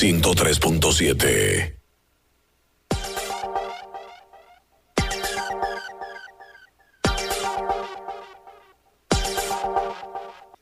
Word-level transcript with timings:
103.7. 0.00 1.76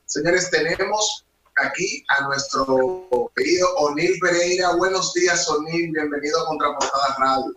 Señores, 0.05 0.51
tenemos 0.51 1.25
aquí 1.55 2.03
a 2.09 2.25
nuestro 2.25 3.31
querido 3.33 3.65
Onil 3.77 4.19
Pereira. 4.19 4.75
Buenos 4.75 5.13
días, 5.13 5.49
Onil. 5.49 5.93
Bienvenido 5.93 6.41
a 6.41 6.45
Contraportada 6.45 7.15
Radio. 7.17 7.53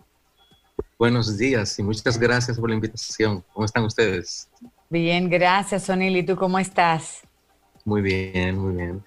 Buenos 0.97 1.37
días 1.37 1.77
y 1.79 1.83
muchas 1.83 2.17
gracias 2.17 2.57
por 2.57 2.69
la 2.69 2.75
invitación. 2.75 3.43
¿Cómo 3.51 3.65
están 3.65 3.83
ustedes? 3.83 4.47
Bien, 4.89 5.29
gracias, 5.29 5.89
Onil. 5.89 6.15
¿Y 6.15 6.23
tú 6.23 6.37
cómo 6.37 6.59
estás? 6.59 7.23
Muy 7.83 8.01
bien, 8.01 8.57
muy 8.57 8.73
bien. 8.73 9.03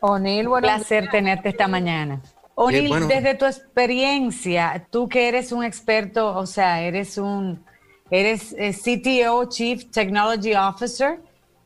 Onil, 0.00 0.48
bueno. 0.48 0.68
Un 0.68 0.74
placer 0.74 1.08
tenerte 1.10 1.48
esta 1.50 1.68
mañana. 1.68 2.20
Onil, 2.54 3.06
desde 3.06 3.34
tu 3.34 3.44
experiencia, 3.44 4.86
tú 4.90 5.08
que 5.08 5.28
eres 5.28 5.52
un 5.52 5.62
experto, 5.62 6.36
o 6.36 6.46
sea, 6.46 6.80
eres 6.82 7.16
un, 7.16 7.64
eres 8.10 8.54
eh, 8.58 8.72
CTO, 8.72 9.48
Chief 9.48 9.90
Technology 9.90 10.54
Officer, 10.54 11.20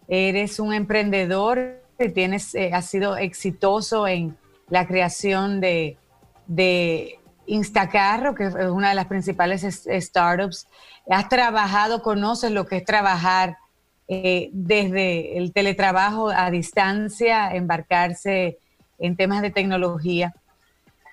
eres 0.07 0.61
un 0.61 0.75
emprendedor 0.75 1.83
que 1.99 2.11
tienes, 2.11 2.55
eh, 2.55 2.73
has 2.75 2.87
sido 2.87 3.17
exitoso 3.17 4.07
en 4.07 4.37
la 4.69 4.87
creación 4.87 5.61
de, 5.61 5.97
de 6.47 7.19
Instacarro, 7.47 8.35
que 8.35 8.45
es 8.49 8.55
una 8.55 8.91
de 8.91 8.95
las 8.95 9.07
principales 9.07 9.63
startups. 9.63 10.69
Has 11.09 11.29
trabajado, 11.29 12.03
conoces 12.03 12.51
lo 12.51 12.67
que 12.67 12.77
es 12.77 12.85
trabajar 12.85 13.57
eh, 14.15 14.51
desde 14.53 15.39
el 15.39 15.55
teletrabajo 15.55 16.29
a 16.29 16.51
distancia, 16.51 17.55
embarcarse 17.55 18.59
en 18.99 19.17
temas 19.17 19.41
de 19.41 19.51
tecnología. 19.51 20.35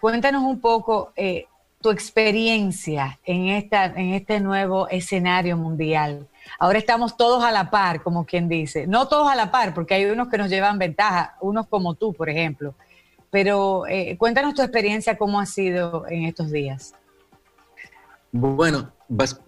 Cuéntanos 0.01 0.43
un 0.43 0.59
poco 0.59 1.13
eh, 1.15 1.45
tu 1.79 1.91
experiencia 1.91 3.17
en, 3.23 3.47
esta, 3.47 3.85
en 3.85 4.15
este 4.15 4.41
nuevo 4.41 4.89
escenario 4.89 5.55
mundial. 5.55 6.27
Ahora 6.59 6.77
estamos 6.77 7.15
todos 7.15 7.41
a 7.41 7.53
la 7.53 7.71
par, 7.71 8.03
como 8.03 8.25
quien 8.25 8.49
dice. 8.49 8.85
No 8.85 9.07
todos 9.07 9.31
a 9.31 9.35
la 9.35 9.49
par, 9.49 9.73
porque 9.73 9.93
hay 9.93 10.03
unos 10.03 10.27
que 10.27 10.37
nos 10.37 10.49
llevan 10.49 10.77
ventaja, 10.77 11.37
unos 11.39 11.67
como 11.67 11.93
tú, 11.93 12.11
por 12.11 12.29
ejemplo. 12.29 12.75
Pero 13.29 13.87
eh, 13.87 14.17
cuéntanos 14.17 14.55
tu 14.55 14.61
experiencia, 14.61 15.17
cómo 15.17 15.39
ha 15.39 15.45
sido 15.45 16.05
en 16.09 16.25
estos 16.25 16.51
días. 16.51 16.93
Bueno, 18.33 18.91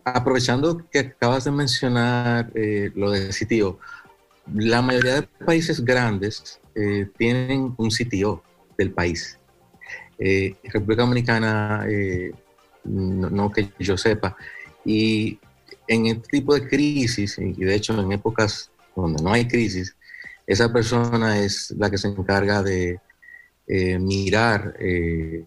aprovechando 0.04 0.90
que 0.90 1.00
acabas 1.00 1.44
de 1.44 1.52
mencionar 1.52 2.52
eh, 2.56 2.92
lo 2.95 3.12
de 3.12 3.31
sitio, 3.31 3.80
la 4.54 4.81
mayoría 4.81 5.22
de 5.22 5.28
países 5.45 5.84
grandes 5.84 6.59
eh, 6.76 7.08
tienen 7.17 7.73
un 7.78 7.92
sitio 7.92 8.44
del 8.78 8.92
país. 8.92 9.38
Eh, 10.17 10.56
República 10.64 11.04
Dominicana, 11.04 11.86
no, 12.84 13.52
que 13.52 13.72
yo 13.80 13.98
sepa, 13.98 14.36
y 14.84 15.39
en 15.88 16.08
este 16.08 16.39
tipo 16.39 16.56
de 16.56 16.67
crisis, 16.67 17.38
y 17.38 17.54
de 17.54 17.76
hecho 17.76 18.00
en 18.00 18.12
épocas 18.12 18.72
donde 18.95 19.22
no 19.22 19.34
hay 19.34 19.48
crisis, 19.48 19.95
esa 20.48 20.72
persona 20.72 21.39
es 21.39 21.72
la 21.78 21.89
que 21.89 21.98
se 21.98 22.08
encarga 22.08 22.64
de 22.64 23.00
mirar 24.00 24.73
de 24.78 25.45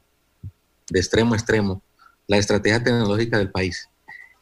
extremo 0.92 1.34
a 1.34 1.36
extremo 1.36 1.82
la 2.26 2.38
estrategia 2.38 2.82
tecnológica 2.82 3.38
del 3.38 3.50
país. 3.50 3.88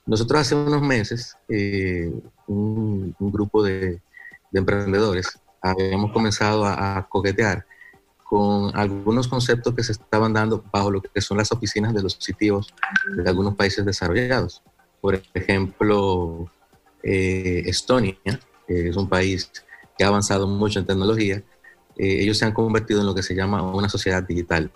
Nosotros 0.05 0.41
hace 0.41 0.55
unos 0.55 0.83
meses, 0.83 1.37
eh, 1.49 2.13
un, 2.47 3.15
grupo 3.19 3.63
de, 3.63 4.01
emprendedores, 4.53 5.39
habíamos 5.61 6.13
comenzado 6.13 6.67
a, 6.67 7.07
coquetear 7.09 7.65
con 8.25 8.77
algunos 8.77 9.29
conceptos 9.29 9.75
que 9.75 9.85
se 9.85 9.93
estaban 9.93 10.33
dando 10.33 10.65
bajo 10.73 10.91
lo 10.91 11.03
que 11.03 11.21
son 11.21 11.37
las 11.37 11.53
oficinas 11.53 11.95
de 11.95 12.03
los 12.03 12.15
sitios 12.15 12.75
de 13.15 13.29
algunos 13.29 13.55
países 13.55 13.85
desarrollados. 13.85 14.63
Por 15.01 15.23
ejemplo, 15.35 16.51
eh, 17.03 17.63
Estonia, 17.67 18.17
que 18.67 18.89
es 18.89 18.97
un 18.97 19.09
país 19.09 19.51
que 19.97 20.05
ha 20.05 20.09
avanzado 20.09 20.49
mucho 20.49 20.79
en 20.79 20.87
tecnología, 20.87 21.43
eh, 21.97 22.23
ellos 22.23 22.39
se 22.39 22.47
han 22.47 22.53
convertido 22.53 23.01
en 23.01 23.07
lo 23.07 23.15
que 23.15 23.23
se 23.23 23.35
llama 23.35 23.63
una 23.63 23.89
sociedad 23.89 24.23
digital 24.23 24.71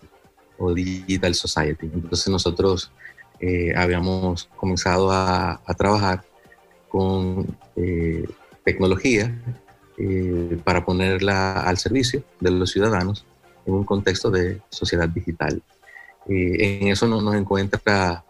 o 0.59 0.72
Digital 0.75 1.34
Society. 1.34 1.91
Entonces 1.93 2.28
nosotros 2.28 2.93
eh, 3.41 3.75
habíamos 3.77 4.49
comenzado 4.57 5.11
a, 5.11 5.61
trabajar 5.77 6.25
con 6.89 7.47
eh, 7.77 8.25
tecnología 8.65 9.35
eh, 9.99 10.59
para 10.65 10.85
ponerla 10.85 11.61
al 11.61 11.77
servicio 11.79 12.23
de 12.41 12.51
los 12.51 12.71
ciudadanos 12.71 13.27
en 13.67 13.75
un 13.75 13.85
contexto 13.85 14.31
de 14.31 14.61
sociedad 14.71 15.09
digital. 15.09 15.63
en 16.27 16.89
eso 16.89 17.07
nos, 17.07 17.35
encuentra 17.35 18.25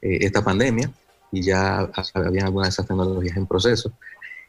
esta 0.00 0.42
pandemia 0.42 0.90
y 1.32 1.42
ya 1.42 1.90
había 2.14 2.44
algunas 2.44 2.68
de 2.68 2.72
esas 2.72 2.86
tecnologías 2.86 3.36
en 3.36 3.46
proceso 3.46 3.92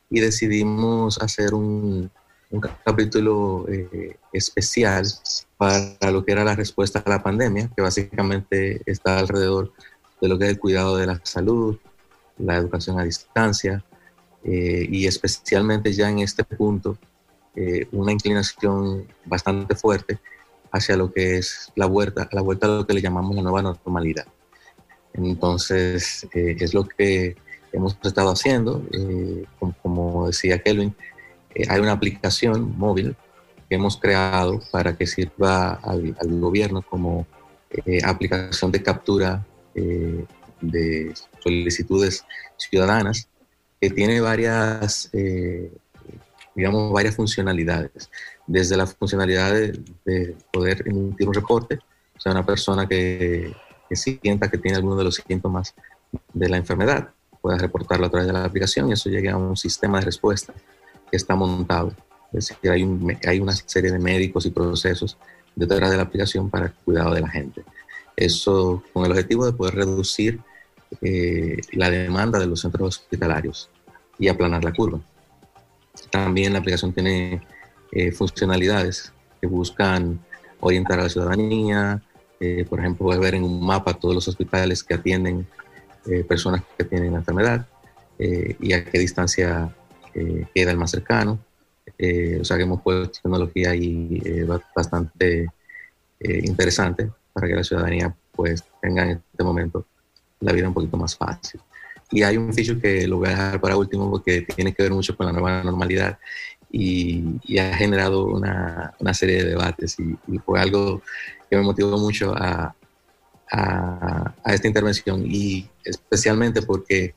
y 0.09 0.19
decidimos 0.19 1.21
hacer 1.21 1.53
un, 1.53 2.09
un 2.51 2.61
capítulo 2.61 3.67
eh, 3.69 4.17
especial 4.33 5.05
para 5.57 6.11
lo 6.11 6.25
que 6.25 6.31
era 6.31 6.43
la 6.43 6.55
respuesta 6.55 6.99
a 7.05 7.09
la 7.09 7.21
pandemia, 7.21 7.69
que 7.75 7.81
básicamente 7.81 8.81
está 8.85 9.19
alrededor 9.19 9.71
de 10.19 10.27
lo 10.27 10.37
que 10.39 10.45
es 10.45 10.51
el 10.51 10.59
cuidado 10.59 10.97
de 10.97 11.05
la 11.05 11.21
salud, 11.23 11.77
la 12.37 12.57
educación 12.57 12.99
a 12.99 13.03
distancia 13.03 13.83
eh, 14.43 14.87
y 14.89 15.05
especialmente 15.05 15.93
ya 15.93 16.09
en 16.09 16.19
este 16.19 16.43
punto 16.43 16.97
eh, 17.55 17.87
una 17.91 18.11
inclinación 18.11 19.07
bastante 19.25 19.75
fuerte 19.75 20.19
hacia 20.71 20.97
lo 20.97 21.11
que 21.11 21.37
es 21.37 21.71
la 21.75 21.85
vuelta, 21.85 22.27
la 22.31 22.41
vuelta 22.41 22.67
a 22.67 22.69
lo 22.69 22.87
que 22.87 22.93
le 22.93 23.01
llamamos 23.01 23.35
la 23.35 23.41
nueva 23.43 23.61
normalidad. 23.61 24.25
Entonces, 25.13 26.27
es 26.31 26.73
lo 26.73 26.87
que 26.87 27.35
hemos 27.73 27.97
estado 28.03 28.29
haciendo, 28.29 28.83
como, 29.59 29.75
como 29.81 30.27
decía 30.27 30.61
Kelvin, 30.61 30.95
hay 31.67 31.79
una 31.79 31.93
aplicación 31.93 32.77
móvil 32.77 33.15
que 33.67 33.75
hemos 33.75 33.97
creado 33.97 34.59
para 34.71 34.95
que 34.95 35.05
sirva 35.05 35.73
al, 35.73 36.15
gobierno 36.39 36.81
como 36.81 37.27
eh, 37.85 38.01
aplicación 38.03 38.71
de 38.71 38.81
captura 38.83 39.45
eh, 39.75 40.25
de 40.61 41.13
solicitudes 41.41 42.25
ciudadanas, 42.57 43.29
que 43.79 43.89
tiene 43.89 44.19
varias, 44.19 45.09
digamos, 46.53 46.91
varias 46.91 47.15
funcionalidades. 47.15 48.09
Desde 48.45 48.75
la 48.75 48.85
funcionalidad 48.85 49.53
de, 49.53 50.35
poder 50.51 50.83
emitir 50.85 51.29
un 51.29 51.33
reporte, 51.33 51.79
o 52.17 52.19
sea, 52.19 52.33
una 52.33 52.45
persona 52.45 52.87
que, 52.89 53.53
que 53.87 53.95
sienta 53.95 54.49
que 54.49 54.57
tiene 54.57 54.77
alguno 54.77 54.97
de 54.97 55.05
los 55.05 55.15
síntomas 55.15 55.73
de 56.33 56.49
la 56.49 56.57
enfermedad, 56.57 57.09
pueda 57.41 57.57
reportarlo 57.57 58.05
a 58.05 58.09
través 58.09 58.27
de 58.27 58.33
la 58.33 58.45
aplicación 58.45 58.89
y 58.89 58.93
eso 58.93 59.09
llegue 59.09 59.29
a 59.29 59.37
un 59.37 59.57
sistema 59.57 59.99
de 59.99 60.05
respuesta 60.05 60.53
que 61.09 61.17
está 61.17 61.35
montado. 61.35 61.93
Es 62.31 62.47
decir, 62.47 62.71
hay, 62.71 62.87
hay 63.27 63.39
una 63.39 63.53
serie 63.53 63.91
de 63.91 63.99
médicos 63.99 64.45
y 64.45 64.51
procesos 64.51 65.17
detrás 65.55 65.89
de 65.91 65.97
la 65.97 66.03
aplicación 66.03 66.49
para 66.49 66.67
el 66.67 66.73
cuidado 66.73 67.13
de 67.13 67.21
la 67.21 67.29
gente. 67.29 67.63
Eso 68.15 68.83
con 68.93 69.05
el 69.05 69.11
objetivo 69.11 69.45
de 69.45 69.53
poder 69.53 69.75
reducir 69.75 70.39
eh, 71.01 71.57
la 71.73 71.89
demanda 71.89 72.39
de 72.39 72.47
los 72.47 72.61
centros 72.61 72.97
hospitalarios 72.97 73.69
y 74.17 74.27
aplanar 74.27 74.63
la 74.63 74.73
curva. 74.73 74.99
También 76.09 76.53
la 76.53 76.59
aplicación 76.59 76.93
tiene 76.93 77.41
eh, 77.91 78.11
funcionalidades 78.11 79.13
que 79.39 79.47
buscan 79.47 80.19
orientar 80.59 80.99
a 80.99 81.03
la 81.03 81.09
ciudadanía, 81.09 82.01
eh, 82.39 82.65
por 82.67 82.79
ejemplo, 82.79 83.07
ver 83.07 83.35
en 83.35 83.43
un 83.43 83.65
mapa 83.65 83.93
todos 83.93 84.15
los 84.15 84.27
hospitales 84.27 84.83
que 84.83 84.95
atienden 84.95 85.47
personas 86.27 86.63
que 86.75 86.85
tienen 86.85 87.13
enfermedad 87.13 87.67
y 88.17 88.73
a 88.73 88.83
qué 88.83 88.97
distancia 88.97 89.75
eh, 90.13 90.45
queda 90.53 90.71
el 90.71 90.77
más 90.77 90.91
cercano. 90.91 91.39
Eh, 91.97 92.37
o 92.39 92.45
sea 92.45 92.57
que 92.57 92.63
hemos 92.63 92.81
puesto 92.81 93.19
tecnología 93.21 93.71
ahí 93.71 94.21
eh, 94.23 94.45
bastante 94.75 95.47
interesante 96.21 97.09
para 97.31 97.47
que 97.47 97.55
la 97.55 97.63
ciudadanía 97.63 98.13
pues 98.33 98.63
tenga 98.81 99.03
en 99.03 99.23
este 99.31 99.43
momento 99.43 99.85
la 100.41 100.51
vida 100.51 100.67
un 100.67 100.73
poquito 100.73 100.97
más 100.97 101.15
fácil. 101.15 101.61
Y 102.11 102.23
hay 102.23 102.37
un 102.37 102.53
feature 102.53 102.79
que 102.81 103.07
lo 103.07 103.17
voy 103.17 103.27
a 103.27 103.31
dejar 103.31 103.61
para 103.61 103.77
último 103.77 104.09
porque 104.09 104.41
tiene 104.41 104.73
que 104.73 104.83
ver 104.83 104.91
mucho 104.91 105.15
con 105.15 105.27
la 105.27 105.31
nueva 105.31 105.63
normalidad 105.63 106.17
y, 106.71 107.57
ha 107.57 107.75
generado 107.75 108.25
una, 108.25 108.93
una, 108.99 109.13
serie 109.13 109.43
de 109.43 109.49
debates 109.51 109.97
y, 109.99 110.37
fue 110.39 110.59
algo 110.59 111.01
que 111.49 111.57
me 111.57 111.63
motivó 111.63 111.97
mucho 111.97 112.33
a, 112.35 112.75
a, 113.51 114.33
a, 114.43 114.53
esta 114.53 114.67
intervención 114.67 115.23
y 115.25 115.67
especialmente 115.83 116.61
porque 116.61 117.15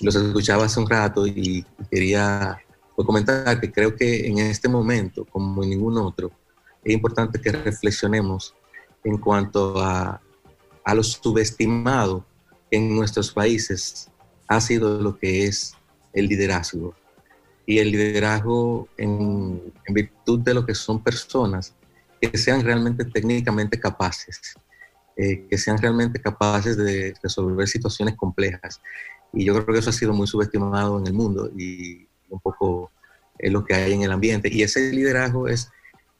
los 0.00 0.14
escuchaba 0.14 0.64
hace 0.64 0.80
un 0.80 0.88
rato 0.88 1.26
y 1.26 1.64
quería 1.90 2.60
comentar 3.04 3.60
que 3.60 3.72
creo 3.72 3.96
que 3.96 4.26
en 4.26 4.38
este 4.38 4.68
momento, 4.68 5.24
como 5.24 5.62
en 5.62 5.70
ningún 5.70 5.96
otro, 5.98 6.30
es 6.84 6.92
importante 6.92 7.40
que 7.40 7.52
reflexionemos 7.52 8.54
en 9.04 9.18
cuanto 9.18 9.80
a, 9.80 10.20
a 10.84 10.94
lo 10.94 11.02
subestimado 11.02 12.24
que 12.70 12.76
en 12.76 12.94
nuestros 12.94 13.32
países 13.32 14.10
ha 14.48 14.60
sido 14.60 15.00
lo 15.00 15.18
que 15.18 15.46
es 15.46 15.74
el 16.12 16.26
liderazgo. 16.26 16.94
Y 17.66 17.78
el 17.78 17.92
liderazgo 17.92 18.88
en, 18.96 19.72
en 19.86 19.94
virtud 19.94 20.40
de 20.40 20.54
lo 20.54 20.66
que 20.66 20.74
son 20.74 21.02
personas 21.02 21.74
que 22.20 22.36
sean 22.36 22.62
realmente 22.62 23.04
técnicamente 23.04 23.78
capaces, 23.78 24.54
eh, 25.16 25.46
que 25.48 25.56
sean 25.56 25.78
realmente 25.78 26.20
capaces 26.20 26.76
de 26.76 27.14
resolver 27.22 27.66
situaciones 27.68 28.16
complejas. 28.16 28.80
Y 29.32 29.44
yo 29.44 29.54
creo 29.54 29.66
que 29.66 29.78
eso 29.78 29.90
ha 29.90 29.92
sido 29.92 30.12
muy 30.12 30.26
subestimado 30.26 30.98
en 30.98 31.06
el 31.06 31.12
mundo 31.12 31.50
y 31.56 32.06
un 32.28 32.40
poco 32.40 32.90
es 33.38 33.50
lo 33.52 33.64
que 33.64 33.74
hay 33.74 33.92
en 33.92 34.02
el 34.02 34.12
ambiente. 34.12 34.48
Y 34.52 34.62
ese 34.62 34.92
liderazgo 34.92 35.48
es 35.48 35.70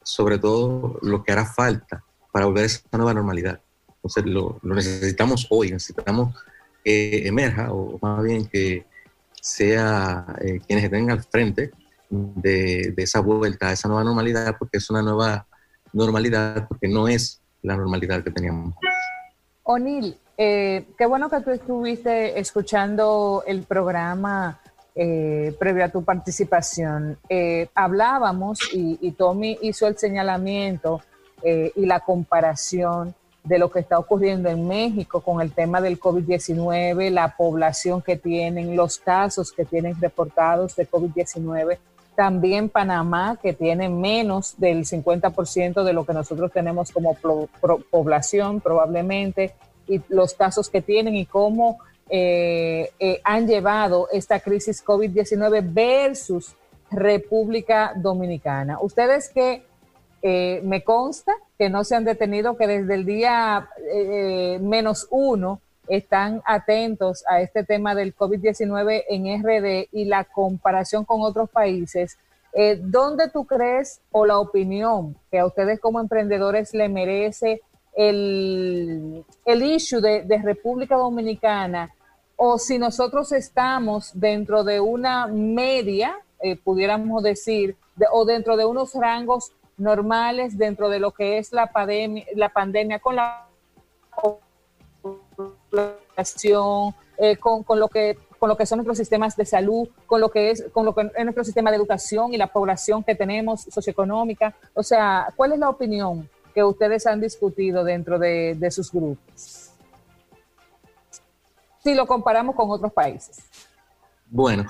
sobre 0.03 0.39
todo 0.39 0.97
lo 1.01 1.23
que 1.23 1.31
hará 1.31 1.45
falta 1.45 2.03
para 2.31 2.45
volver 2.45 2.63
a 2.63 2.67
esa 2.67 2.81
nueva 2.93 3.13
normalidad. 3.13 3.61
Entonces 3.95 4.25
lo, 4.25 4.59
necesitamos 4.63 5.47
hoy, 5.49 5.71
necesitamos 5.71 6.35
que 6.83 7.27
emerja 7.27 7.71
o 7.71 7.99
más 8.01 8.23
bien 8.23 8.45
que 8.47 8.85
sea 9.39 10.25
eh, 10.41 10.59
quienes 10.65 10.85
estén 10.85 11.11
al 11.11 11.23
frente 11.23 11.71
de, 12.09 12.93
esa 12.97 13.19
vuelta 13.19 13.69
a 13.69 13.73
esa 13.73 13.87
nueva 13.87 14.03
normalidad, 14.03 14.55
porque 14.57 14.77
es 14.77 14.89
una 14.89 15.01
nueva 15.01 15.47
normalidad, 15.93 16.67
porque 16.67 16.87
no 16.87 17.07
es 17.07 17.41
la 17.61 17.75
normalidad 17.75 18.23
que 18.23 18.31
teníamos. 18.31 18.75
O'Neill, 19.63 20.17
eh, 20.43 20.85
qué 20.97 21.05
bueno 21.05 21.29
que 21.29 21.41
tú 21.41 21.51
estuviste 21.51 22.39
escuchando 22.39 23.43
el 23.45 23.61
programa 23.61 24.59
eh, 24.95 25.55
previo 25.59 25.85
a 25.85 25.89
tu 25.89 26.03
participación. 26.03 27.19
hablábamos 27.75 28.57
y, 28.73 29.11
Tommy 29.11 29.59
hizo 29.61 29.87
el 29.87 29.97
señalamiento 29.97 31.01
y 31.43 31.85
la 31.85 31.99
comparación 31.99 33.13
de 33.43 33.59
lo 33.59 33.69
que 33.71 33.79
está 33.79 33.99
ocurriendo 33.99 34.49
en 34.49 34.67
México 34.67 35.21
con 35.21 35.41
el 35.41 35.51
tema 35.51 35.79
del 35.79 35.99
COVID-19, 35.99 37.11
la 37.11 37.35
población 37.35 38.01
que 38.01 38.17
tienen, 38.17 38.75
los 38.75 38.97
casos 38.97 39.51
que 39.51 39.65
tienen 39.65 39.99
reportados 40.01 40.75
de 40.75 40.89
COVID-19. 40.89 41.77
También 42.15 42.69
Panamá, 42.69 43.37
que 43.41 43.53
tiene 43.53 43.89
menos 43.89 44.55
del 44.57 44.85
50% 44.85 45.83
de 45.83 45.93
lo 45.93 46.05
que 46.05 46.13
nosotros 46.13 46.51
tenemos 46.51 46.91
como 46.91 47.15
población 47.89 48.59
probablemente, 48.59 49.53
y 49.93 50.01
los 50.09 50.33
casos 50.33 50.69
que 50.69 50.81
tienen 50.81 51.15
y 51.15 51.25
cómo 51.25 51.79
eh, 52.09 52.91
eh, 52.99 53.21
han 53.23 53.47
llevado 53.47 54.07
esta 54.11 54.39
crisis 54.39 54.83
COVID-19 54.83 55.61
versus 55.73 56.55
República 56.91 57.93
Dominicana. 57.95 58.79
Ustedes 58.81 59.29
que 59.29 59.63
eh, 60.21 60.61
me 60.63 60.83
consta 60.83 61.33
que 61.57 61.69
no 61.69 61.83
se 61.83 61.95
han 61.95 62.03
detenido, 62.03 62.55
que 62.55 62.67
desde 62.67 62.93
el 62.93 63.05
día 63.05 63.69
eh, 63.91 64.59
menos 64.61 65.07
uno 65.09 65.61
están 65.87 66.41
atentos 66.45 67.23
a 67.27 67.41
este 67.41 67.63
tema 67.63 67.95
del 67.95 68.15
COVID-19 68.15 69.03
en 69.09 69.43
RD 69.43 69.89
y 69.91 70.05
la 70.05 70.25
comparación 70.25 71.05
con 71.05 71.21
otros 71.21 71.49
países. 71.49 72.17
Eh, 72.53 72.79
¿Dónde 72.81 73.29
tú 73.29 73.45
crees 73.45 74.01
o 74.11 74.25
la 74.25 74.37
opinión 74.37 75.15
que 75.31 75.39
a 75.39 75.45
ustedes 75.45 75.79
como 75.79 75.99
emprendedores 75.99 76.73
le 76.73 76.87
merece 76.87 77.61
el, 77.95 79.25
el 79.45 79.63
issue 79.63 80.01
de, 80.01 80.41
República 80.43 80.95
Dominicana 80.95 81.93
o 82.35 82.57
si 82.57 82.79
nosotros 82.79 83.31
estamos 83.31 84.11
dentro 84.13 84.63
de 84.63 84.79
una 84.79 85.27
media, 85.27 86.17
pudiéramos 86.63 87.21
decir, 87.21 87.75
o 88.11 88.25
dentro 88.25 88.57
de 88.57 88.65
unos 88.65 88.95
rangos 88.95 89.51
normales 89.81 90.57
dentro 90.57 90.89
de 90.89 90.99
lo 90.99 91.11
que 91.11 91.37
es 91.37 91.51
la, 91.51 91.71
pandemia, 91.71 92.25
la 92.35 92.49
pandemia 92.49 92.99
con 92.99 93.15
la 93.15 93.47
población, 95.71 96.93
eh, 97.17 97.35
con, 97.37 97.63
lo 97.79 97.87
que 97.87 98.17
con 98.39 98.49
lo 98.49 98.57
que 98.57 98.65
son 98.65 98.77
nuestros 98.77 98.97
sistemas 98.97 99.35
de 99.35 99.45
salud, 99.45 99.89
con 100.05 100.21
lo 100.21 100.29
que 100.29 100.51
es 100.51 100.65
con 100.71 100.85
lo 100.85 100.95
que 100.95 101.11
es 101.15 101.23
nuestro 101.23 101.43
sistema 101.43 101.71
de 101.71 101.77
educación 101.77 102.33
y 102.33 102.37
la 102.37 102.47
población 102.47 103.03
que 103.03 103.15
tenemos 103.15 103.61
socioeconómica. 103.63 104.55
O 104.73 104.83
sea, 104.83 105.27
¿cuál 105.35 105.53
es 105.53 105.59
la 105.59 105.69
opinión 105.69 106.29
que 106.51 106.63
ustedes 106.63 107.07
han 107.07 107.21
discutido 107.21 107.83
dentro 107.83 108.19
de, 108.19 108.55
de 108.57 108.71
sus 108.71 108.91
grupos? 108.91 109.71
Si 111.83 111.95
lo 111.95 112.05
comparamos 112.05 112.55
con 112.55 112.69
otros 112.69 112.93
países. 112.93 113.39
Bueno, 114.33 114.65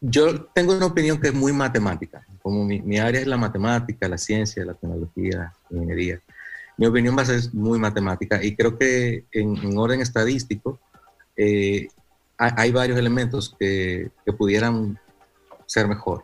yo 0.00 0.44
tengo 0.54 0.76
una 0.76 0.86
opinión 0.86 1.20
que 1.20 1.28
es 1.28 1.34
muy 1.34 1.52
matemática. 1.52 2.24
Como 2.40 2.64
mi, 2.64 2.98
área 2.98 3.20
es 3.20 3.26
la 3.26 3.36
matemática, 3.36 4.08
la 4.08 4.18
ciencia, 4.18 4.64
la 4.64 4.74
tecnología, 4.74 5.52
la 5.68 5.76
ingeniería, 5.76 6.20
mi 6.76 6.86
opinión 6.86 7.16
va 7.18 7.22
a 7.22 7.26
ser 7.26 7.40
muy 7.52 7.78
matemática 7.78 8.42
y 8.42 8.54
creo 8.54 8.78
que 8.78 9.24
en, 9.32 9.76
orden 9.76 10.00
estadístico 10.00 10.78
eh, 11.36 11.88
hay, 12.36 12.70
varios 12.70 12.98
elementos 12.98 13.56
que, 13.58 14.10
pudieran 14.38 14.98
ser 15.66 15.88
mejor. 15.88 16.22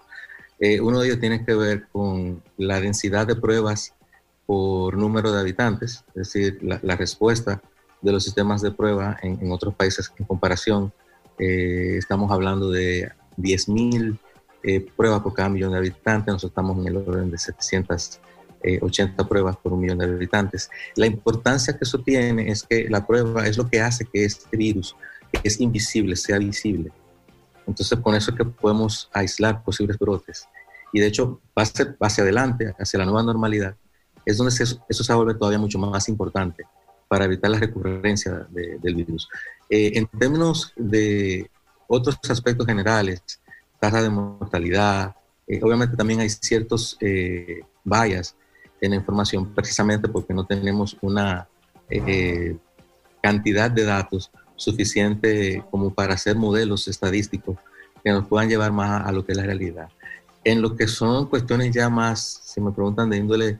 Eh, 0.60 0.80
uno 0.80 1.00
de 1.00 1.08
ellos 1.08 1.20
tiene 1.20 1.44
que 1.44 1.54
ver 1.54 1.88
con 1.88 2.40
la 2.56 2.80
densidad 2.80 3.26
de 3.26 3.34
pruebas 3.34 3.94
por 4.50 4.96
número 4.96 5.30
de 5.30 5.38
habitantes, 5.38 6.02
es 6.08 6.32
decir, 6.32 6.58
la, 6.60 6.96
respuesta 6.96 7.62
de 8.02 8.10
los 8.10 8.24
sistemas 8.24 8.60
de 8.60 8.72
prueba 8.72 9.16
en, 9.22 9.38
en 9.40 9.52
otros 9.52 9.76
países 9.76 10.12
en 10.18 10.24
comparación 10.24 10.92
eh, 11.38 11.94
estamos 11.96 12.32
hablando 12.32 12.68
de 12.68 13.12
10.000 13.36 14.18
eh, 14.64 14.84
pruebas 14.96 15.20
por 15.20 15.34
cada 15.34 15.50
millón 15.50 15.70
de 15.70 15.78
habitantes, 15.78 16.34
nosotros 16.34 16.50
estamos 16.50 16.78
en 16.78 16.88
el 16.88 16.96
orden 16.96 17.30
de 17.30 17.38
780 17.38 19.22
eh, 19.22 19.26
pruebas 19.28 19.56
por 19.56 19.72
un 19.72 19.82
millón 19.82 19.98
de 19.98 20.06
habitantes. 20.06 20.68
La 20.96 21.06
importancia 21.06 21.78
que 21.78 21.84
eso 21.84 22.00
tiene 22.00 22.50
es 22.50 22.64
que 22.64 22.88
la 22.90 23.06
prueba 23.06 23.46
es 23.46 23.56
lo 23.56 23.68
que 23.68 23.80
hace 23.80 24.04
que 24.04 24.24
este 24.24 24.56
virus, 24.56 24.96
que 25.30 25.42
es 25.44 25.60
invisible, 25.60 26.16
sea 26.16 26.38
visible. 26.38 26.90
Entonces, 27.68 27.96
con 28.00 28.16
eso 28.16 28.32
es 28.32 28.36
que 28.36 28.44
podemos 28.46 29.08
aislar 29.12 29.62
posibles 29.62 29.96
brotes. 29.96 30.48
Y 30.92 30.98
de 30.98 31.06
hecho, 31.06 31.40
hacia, 31.54 31.94
hacia 32.00 32.24
adelante, 32.24 32.74
hacia 32.80 32.98
la 32.98 33.04
nueva 33.04 33.22
normalidad, 33.22 33.76
es 34.24 34.36
donde 34.36 34.52
eso 34.52 35.04
se 35.04 35.14
vuelve 35.14 35.34
todavía 35.34 35.58
mucho 35.58 35.78
más 35.78 36.08
importante 36.08 36.64
para 37.08 37.24
evitar 37.24 37.50
la 37.50 37.58
recurrencia 37.58 38.46
del 38.50 38.94
virus. 38.94 39.28
Eh, 39.68 39.92
en 39.94 40.06
términos 40.06 40.72
de 40.76 41.50
otros 41.88 42.18
aspectos 42.28 42.66
generales, 42.66 43.22
tasa 43.80 44.02
de 44.02 44.10
mortalidad, 44.10 45.16
eh, 45.50 45.58
obviamente 45.62 45.96
también 45.96 46.20
hay 46.20 46.28
ciertos 46.28 46.96
eh, 47.00 47.62
en 48.80 48.90
la 48.90 48.96
información 48.96 49.52
precisamente 49.52 50.08
porque 50.08 50.32
no 50.32 50.46
tenemos 50.46 50.96
una 51.00 51.48
eh, 51.88 52.56
cantidad 53.20 53.68
de 53.70 53.84
datos 53.84 54.30
suficiente 54.54 55.64
como 55.70 55.92
para 55.92 56.14
hacer 56.14 56.36
modelos 56.36 56.86
estadísticos 56.86 57.58
que 58.04 58.10
nos 58.10 58.26
puedan 58.28 58.48
llevar 58.48 58.70
más 58.70 59.06
a 59.06 59.10
lo 59.10 59.26
que 59.26 59.32
es 59.32 59.38
la 59.38 59.44
realidad. 59.44 59.88
En 60.44 60.62
lo 60.62 60.76
que 60.76 60.86
son 60.86 61.26
cuestiones 61.26 61.74
ya 61.74 61.90
más, 61.90 62.40
si 62.44 62.60
me 62.60 62.70
preguntan 62.70 63.10
de 63.10 63.16
índole 63.16 63.58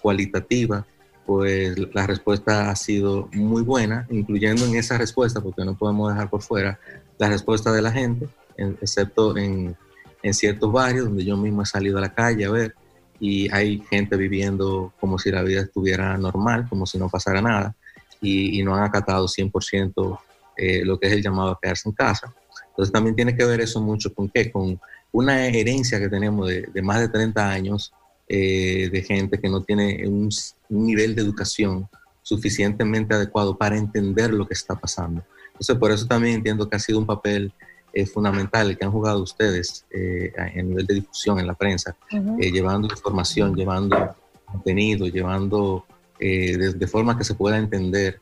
cualitativa, 0.00 0.86
pues 1.26 1.74
la 1.94 2.06
respuesta 2.06 2.70
ha 2.70 2.76
sido 2.76 3.28
muy 3.32 3.62
buena, 3.62 4.06
incluyendo 4.10 4.64
en 4.66 4.74
esa 4.74 4.98
respuesta, 4.98 5.40
porque 5.40 5.64
no 5.64 5.76
podemos 5.76 6.12
dejar 6.12 6.28
por 6.28 6.42
fuera 6.42 6.78
la 7.18 7.28
respuesta 7.28 7.72
de 7.72 7.82
la 7.82 7.90
gente, 7.90 8.28
excepto 8.56 9.36
en, 9.36 9.76
en, 10.22 10.34
ciertos 10.34 10.70
barrios 10.70 11.06
donde 11.06 11.24
yo 11.24 11.36
mismo 11.36 11.62
he 11.62 11.66
salido 11.66 11.98
a 11.98 12.02
la 12.02 12.14
calle 12.14 12.44
a 12.44 12.50
ver 12.50 12.74
y 13.20 13.50
hay 13.52 13.82
gente 13.90 14.16
viviendo 14.16 14.92
como 15.00 15.18
si 15.18 15.30
la 15.30 15.42
vida 15.42 15.62
estuviera 15.62 16.16
normal, 16.18 16.66
como 16.68 16.86
si 16.86 16.98
no 16.98 17.08
pasara 17.08 17.40
nada, 17.40 17.74
y, 18.20 18.62
no 18.62 18.74
han 18.74 18.84
acatado 18.84 19.26
100% 19.26 20.18
eh, 20.56 20.84
lo 20.84 20.98
que 20.98 21.08
es 21.08 21.12
el 21.12 21.22
llamado 21.22 21.50
a 21.50 21.58
quedarse 21.60 21.88
en 21.88 21.94
casa. 21.94 22.34
Entonces 22.70 22.92
también 22.92 23.14
tiene 23.14 23.36
que 23.36 23.44
ver 23.44 23.60
eso 23.60 23.80
mucho 23.80 24.12
con 24.12 24.28
qué, 24.28 24.50
con 24.50 24.80
una 25.12 25.46
herencia 25.46 25.98
que 25.98 26.08
tenemos 26.08 26.48
de, 26.48 26.62
de 26.62 26.82
más 26.82 27.00
de 27.00 27.08
30 27.08 27.50
años 27.50 27.92
eh, 28.26 28.88
de 28.90 29.02
gente 29.02 29.38
que 29.38 29.50
no 29.50 29.62
tiene 29.62 30.08
un, 30.08 30.30
nivel 30.70 31.14
de 31.14 31.20
educación 31.20 31.86
suficientemente 32.22 33.14
adecuado 33.14 33.58
para 33.58 33.76
entender 33.76 34.32
lo 34.32 34.48
que 34.48 34.54
está 34.54 34.76
pasando. 34.76 35.22
Entonces, 35.48 35.76
por 35.76 35.92
eso 35.92 36.06
también 36.06 36.36
entiendo 36.36 36.66
que 36.66 36.76
ha 36.76 36.78
sido 36.78 36.98
un 36.98 37.04
papel 37.04 37.52
eh, 37.92 38.06
fundamental 38.06 38.70
el 38.70 38.78
que 38.78 38.84
han 38.86 38.92
jugado 38.92 39.22
ustedes 39.22 39.84
eh, 39.90 40.32
a 40.38 40.46
nivel 40.62 40.86
de 40.86 40.94
difusión 40.94 41.38
en 41.38 41.46
la 41.46 41.52
prensa, 41.52 41.94
llevando 42.38 42.88
información, 42.90 43.54
llevando 43.54 44.16
contenido, 44.46 45.06
llevando 45.06 45.84
de, 46.18 46.88
forma 46.90 47.18
que 47.18 47.24
se 47.24 47.34
pueda 47.34 47.58
entender 47.58 48.20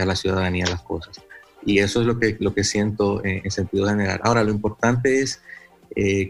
a 0.00 0.04
la 0.04 0.16
ciudadanía 0.16 0.66
las 0.66 0.82
cosas. 0.82 1.20
Y 1.64 1.78
eso 1.78 2.00
es 2.00 2.08
lo 2.08 2.18
que, 2.18 2.36
lo 2.40 2.52
que 2.54 2.64
siento 2.64 3.24
en, 3.24 3.48
sentido 3.52 3.86
general. 3.86 4.20
Ahora, 4.24 4.42
lo 4.42 4.50
importante 4.50 5.20
es 5.22 5.40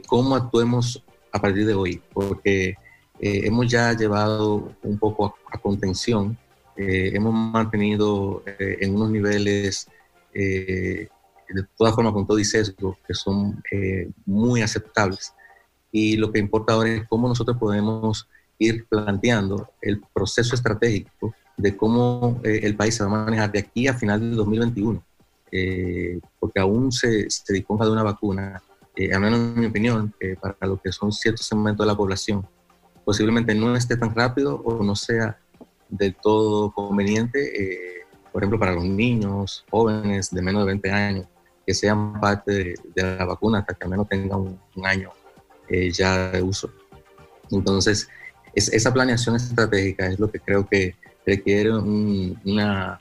cómo 0.07 0.37
actuemos 0.37 1.03
a 1.33 1.41
partir 1.41 1.67
de 1.67 1.75
hoy, 1.75 2.03
porque 2.13 2.77
eh, 3.21 3.47
hemos 3.47 3.67
ya 3.67 3.93
llevado 3.95 4.73
un 4.83 4.99
poco 4.99 5.35
a, 5.51 5.59
contención, 5.59 6.39
eh, 6.77 7.11
hemos 7.15 7.35
mantenido 7.35 8.45
eh, 8.47 8.79
en 8.81 8.95
unos 8.95 9.11
niveles, 9.11 9.89
de 10.33 11.09
todas 11.77 11.95
formas 11.95 12.13
con 12.13 12.27
todo 12.27 12.39
y 12.39 12.45
sesgo, 12.45 12.97
que 13.07 13.15
son 13.15 13.61
muy 14.25 14.63
aceptables. 14.63 15.33
Y 15.91 16.17
lo 16.17 16.31
que 16.31 16.39
importa 16.39 16.75
ahora 16.75 16.91
es 16.91 17.09
cómo 17.09 17.27
nosotros 17.27 17.57
podemos 17.57 18.29
ir 18.59 18.87
planteando 18.87 19.71
el 19.81 20.01
proceso 20.15 20.55
estratégico 20.55 21.35
de 21.57 21.77
cómo 21.77 22.41
el 22.45 22.77
país 22.77 22.95
se 22.95 23.05
va 23.05 23.11
a 23.11 23.25
manejar 23.25 23.51
de 23.51 23.59
aquí 23.59 23.89
a 23.89 23.95
final 23.95 24.21
del 24.21 24.37
2021. 24.37 25.03
porque 26.39 26.61
aún 26.61 26.93
se, 26.93 27.29
se 27.29 27.53
disponga 27.53 27.87
de 27.87 27.93
una 27.93 28.05
vacuna, 28.05 28.63
al 29.13 29.21
menos 29.21 29.41
en 29.41 29.59
mi 29.59 29.67
opinión, 29.67 30.15
para 30.41 30.69
lo 30.69 30.81
que 30.81 30.93
son 30.93 31.11
ciertos 31.11 31.47
segmentos 31.47 31.85
de 31.85 31.91
la 31.91 31.97
población, 31.97 32.47
posiblemente 33.09 33.55
no 33.55 33.75
esté 33.75 33.97
tan 33.97 34.15
rápido 34.15 34.57
o 34.57 34.85
no 34.85 34.95
sea 34.95 35.39
del 35.89 36.15
todo 36.15 36.71
conveniente, 36.71 37.39
eh, 37.41 38.03
por 38.31 38.43
ejemplo, 38.43 38.59
para 38.59 38.73
los 38.73 38.85
niños, 38.85 39.65
jóvenes 39.71 40.31
de 40.31 40.43
menos 40.43 40.61
de 40.61 40.67
20 40.67 40.91
años, 40.91 41.27
que 41.67 41.73
sean 41.73 42.21
parte 42.21 42.75
de, 42.95 43.03
la 43.03 43.25
vacuna 43.25 43.61
hasta 43.61 43.73
que 43.73 43.85
al 43.85 43.91
menos 43.93 44.11
tengan 44.11 44.59
un, 44.75 44.87
año 44.87 45.11
eh, 45.71 45.91
ya 45.91 46.33
de 46.33 46.43
uso. 46.43 46.71
Entonces, 47.51 48.11
esa 48.55 48.93
planeación 48.93 49.37
estratégica 49.37 50.09
es 50.09 50.19
lo 50.19 50.31
que 50.31 50.41
creo 50.41 50.69
que 50.69 50.95
requiere 51.25 51.75
una 51.75 53.01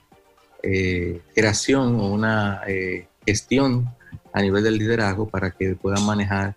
eh, 0.63 1.19
creación 1.35 1.99
o 1.99 2.13
una 2.13 2.61
eh, 2.65 3.09
gestión 3.25 3.93
a 4.31 4.41
nivel 4.41 4.63
del 4.63 4.77
liderazgo 4.77 5.27
para 5.27 5.51
que 5.51 5.75
puedan 5.75 6.05
manejar 6.05 6.55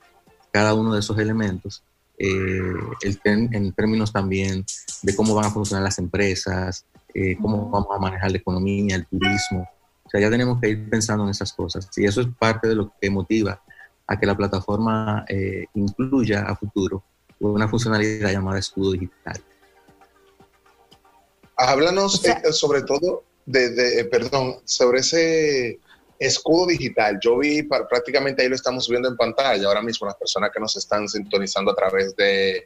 cada 0.53 0.73
uno 0.73 0.95
de 0.95 1.01
esos 1.01 1.19
elementos 1.19 1.83
eh, 2.21 3.19
en 3.25 3.73
términos 3.73 4.13
también 4.13 4.65
de 5.03 5.17
cómo 5.17 5.35
van 5.35 5.47
a 5.47 5.51
funcionar 5.51 5.83
las 5.83 5.99
empresas, 5.99 6.85
cómo 7.41 7.71
vamos 7.71 7.89
a 7.97 7.99
manejar 7.99 8.31
la 8.31 8.39
economía, 8.39 8.97
el 8.97 9.07
turismo. 9.07 9.69
O 10.05 10.11
sea, 10.11 10.21
ya 10.21 10.31
tenemos 10.31 10.61
que 10.61 10.71
ir 10.71 10.91
pensando 10.91 11.25
en 11.25 11.31
esas 11.31 11.53
cosas. 11.53 11.89
Y 11.97 12.05
eso 12.05 12.21
es 12.21 12.29
parte 12.39 12.69
de 12.69 12.75
lo 12.75 12.93
que 13.01 13.11
motiva 13.11 13.63
a 14.07 14.19
que 14.19 14.27
la 14.27 14.37
plataforma 14.37 15.25
incluya 15.75 16.43
a 16.43 16.55
futuro 16.55 17.03
una 17.41 17.69
funcionalidad 17.69 18.31
llamada 18.31 18.59
escudo 18.59 18.93
digital. 18.93 19.41
Háblanos 21.57 22.25
eh, 22.25 22.53
sobre 22.53 22.83
todo 22.83 23.25
de, 23.47 24.01
eh, 24.01 24.05
perdón, 24.05 24.57
sobre 24.65 25.01
ese 25.01 25.81
escudo 26.21 26.67
digital. 26.67 27.19
Yo 27.21 27.39
vi 27.39 27.63
prácticamente 27.63 28.43
ahí 28.43 28.49
lo 28.49 28.55
estamos 28.55 28.89
viendo 28.89 29.09
en 29.09 29.17
pantalla 29.17 29.67
ahora 29.67 29.83
mismo 29.83 30.07
las 30.07 30.17
personas 30.17 30.51
que 30.53 30.61
nos 30.61 30.77
están 30.77 31.09
sintonizando 31.09 31.73
a 31.73 31.75
través 31.75 32.15
de, 32.15 32.65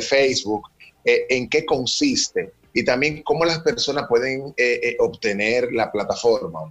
Facebook. 0.00 0.68
Eh, 1.04 1.26
¿En 1.28 1.48
qué 1.48 1.66
consiste? 1.66 2.52
Y 2.72 2.84
también 2.84 3.22
cómo 3.22 3.44
las 3.44 3.58
personas 3.58 4.06
pueden 4.08 4.54
obtener 5.00 5.72
la 5.72 5.90
plataforma. 5.90 6.70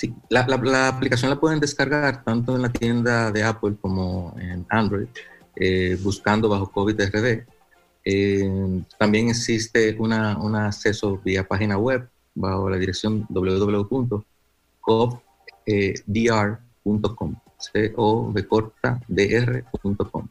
Sí, 0.00 0.14
la, 0.30 0.46
aplicación 0.88 1.30
la 1.30 1.38
pueden 1.38 1.60
descargar 1.60 2.24
tanto 2.24 2.56
en 2.56 2.62
la 2.62 2.72
tienda 2.72 3.30
de 3.30 3.42
Apple 3.42 3.74
como 3.78 4.34
en 4.40 4.64
Android, 4.70 5.08
eh, 5.56 5.98
buscando 6.00 6.48
bajo 6.48 6.72
COVID-RD. 6.72 7.44
Eh, 8.06 8.82
también 8.98 9.28
existe 9.28 9.94
una, 9.98 10.38
un 10.38 10.56
acceso 10.56 11.20
vía 11.22 11.46
página 11.46 11.76
web 11.76 12.08
bajo 12.34 12.70
la 12.70 12.76
dirección 12.76 13.26
www.covdr.com, 13.28 14.24
o 17.96 18.34
corta 18.48 19.00
dr.com. 19.08 20.28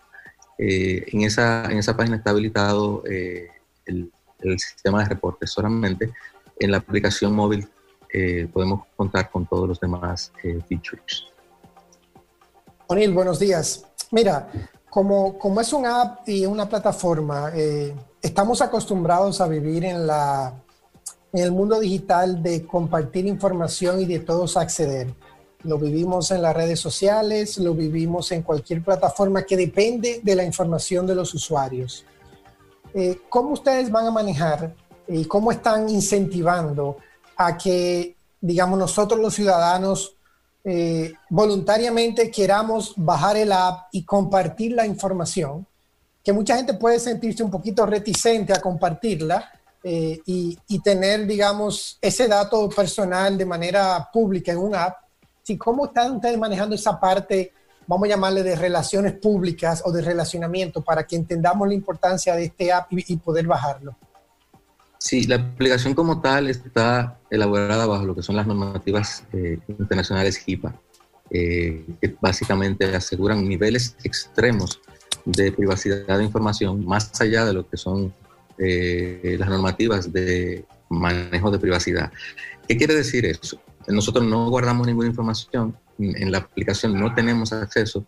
Eh, 0.58 1.06
en, 1.08 1.22
esa, 1.22 1.66
en 1.72 1.78
esa 1.78 1.96
página 1.96 2.18
está 2.18 2.32
habilitado 2.32 3.04
el, 3.06 4.12
el 4.42 4.60
sistema 4.60 5.04
de 5.04 5.10
reportes 5.10 5.52
solamente. 5.52 6.14
En 6.60 6.72
la 6.72 6.78
aplicación 6.78 7.34
móvil 7.34 7.68
eh, 8.12 8.48
podemos 8.52 8.86
contar 8.96 9.30
con 9.30 9.46
todos 9.46 9.68
los 9.68 9.80
demás 9.80 10.32
eh, 10.44 10.60
features. 10.68 11.26
O'Neill, 12.88 13.14
buenos 13.14 13.40
días. 13.40 13.86
Mira, 14.12 14.50
como, 14.90 15.38
como 15.38 15.62
es 15.62 15.72
una 15.74 16.02
app 16.02 16.28
y 16.28 16.46
una 16.46 16.68
plataforma, 16.68 17.52
eh, 17.54 17.96
estamos 18.22 18.62
acostumbrados 18.62 19.40
a 19.42 19.48
vivir 19.48 19.86
en, 19.86 20.08
la, 20.08 20.54
en 21.32 21.44
el 21.44 21.52
mundo 21.52 21.80
digital 21.80 22.42
de 22.42 22.66
compartir 22.66 23.26
información 23.26 24.02
y 24.02 24.06
de 24.06 24.20
todos 24.20 24.58
acceder. 24.58 25.14
Lo 25.64 25.78
vivimos 25.78 26.32
en 26.32 26.42
las 26.42 26.56
redes 26.56 26.80
sociales, 26.80 27.58
lo 27.58 27.74
vivimos 27.74 28.32
en 28.32 28.44
cualquier 28.44 28.84
plataforma 28.84 29.44
que 29.44 29.58
depende 29.58 30.22
de 30.24 30.36
la 30.36 30.44
información 30.44 31.06
de 31.06 31.16
los 31.16 31.34
usuarios. 31.34 32.06
¿Cómo 33.30 33.52
ustedes 33.52 33.92
van 33.92 34.08
a 34.08 34.12
manejar 34.12 34.74
y 35.08 35.26
cómo 35.26 35.52
están 35.52 35.90
incentivando 35.90 36.98
a 37.36 37.58
que, 37.58 38.16
digamos, 38.42 38.80
nosotros 38.80 39.20
los 39.20 39.34
ciudadanos 39.34 40.16
eh, 40.64 41.14
voluntariamente 41.30 42.30
queramos 42.30 42.94
bajar 42.98 43.38
el 43.38 43.52
app 43.52 43.88
y 43.92 44.04
compartir 44.04 44.74
la 44.74 44.86
información, 44.86 45.66
que 46.24 46.34
mucha 46.34 46.58
gente 46.58 46.74
puede 46.74 47.00
sentirse 47.00 47.44
un 47.44 47.50
poquito 47.50 47.86
reticente 47.86 48.54
a 48.54 48.60
compartirla 48.60 49.50
eh, 49.84 50.20
y, 50.26 50.58
y, 50.68 50.80
tener, 50.80 51.26
digamos, 51.26 51.98
ese 52.02 52.28
dato 52.28 52.68
personal 52.70 53.38
de 53.38 53.46
manera 53.46 54.10
pública 54.12 54.52
en 54.52 54.58
un 54.58 54.76
app. 54.76 54.98
Sí, 55.44 55.58
¿Cómo 55.58 55.86
están 55.86 56.16
ustedes 56.16 56.38
manejando 56.38 56.76
esa 56.76 57.00
parte, 57.00 57.54
vamos 57.88 58.06
a 58.08 58.10
llamarle 58.10 58.44
de 58.44 58.56
relaciones 58.56 59.14
públicas 59.14 59.82
o 59.86 59.92
de 59.92 60.02
relacionamiento 60.02 60.82
para 60.82 61.06
que 61.08 61.16
entendamos 61.16 61.68
la 61.68 61.74
importancia 61.74 62.36
de 62.36 62.46
este 62.46 62.72
app 62.72 62.88
y 62.92 63.16
poder 63.18 63.48
bajarlo? 63.48 63.96
Sí, 65.00 65.24
la 65.24 65.36
aplicación 65.36 65.94
como 65.96 66.20
tal 66.20 66.50
está 66.50 67.18
elaborada 67.30 67.86
bajo 67.86 68.06
lo 68.06 68.14
que 68.14 68.22
son 68.22 68.36
las 68.36 68.46
normativas 68.46 69.24
eh, 69.32 69.58
internacionales 69.70 70.44
HIPAA, 70.46 70.76
eh, 71.32 71.86
que 72.02 72.16
básicamente 72.20 72.94
aseguran 72.94 73.48
niveles 73.48 73.96
extremos 74.04 74.82
de 75.24 75.54
privacidad 75.54 76.18
de 76.18 76.24
información 76.26 76.86
más 76.86 77.20
allá 77.22 77.46
de 77.46 77.54
lo 77.54 77.68
que 77.68 77.78
son 77.78 78.14
eh, 78.60 79.36
las 79.40 79.50
normativas 79.50 80.12
de 80.12 80.66
manejo 80.90 81.50
de 81.52 81.60
privacidad. 81.60 82.12
¿Qué 82.68 82.78
quiere 82.78 82.96
decir 82.96 83.26
eso? 83.26 83.62
Nosotros 83.88 84.26
no 84.26 84.50
guardamos 84.50 84.86
ninguna 84.86 85.08
información, 85.08 85.76
en 85.98 86.32
la 86.32 86.40
aplicación 86.40 87.00
no 87.00 87.14
tenemos 87.16 87.52
acceso 87.52 88.06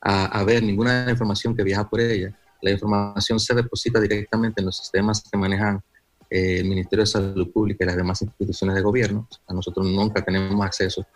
a, 0.00 0.26
a 0.26 0.44
ver 0.44 0.62
ninguna 0.62 1.06
información 1.08 1.56
que 1.56 1.62
viaja 1.62 1.88
por 1.88 2.00
ella. 2.00 2.36
La 2.60 2.70
información 2.70 3.40
se 3.40 3.54
deposita 3.54 4.00
directamente 4.00 4.60
en 4.60 4.66
los 4.66 4.76
sistemas 4.76 5.22
que 5.30 5.38
manejan 5.38 5.82
eh, 6.30 6.58
el 6.58 6.64
Ministerio 6.64 7.04
de 7.04 7.10
Salud 7.10 7.52
Pública 7.52 7.84
y 7.84 7.86
las 7.86 7.96
demás 7.96 8.22
instituciones 8.22 8.74
de 8.74 8.82
gobierno. 8.82 9.28
A 9.46 9.54
nosotros 9.54 9.86
nunca 9.86 10.24
tenemos 10.24 10.64
acceso 10.64 11.06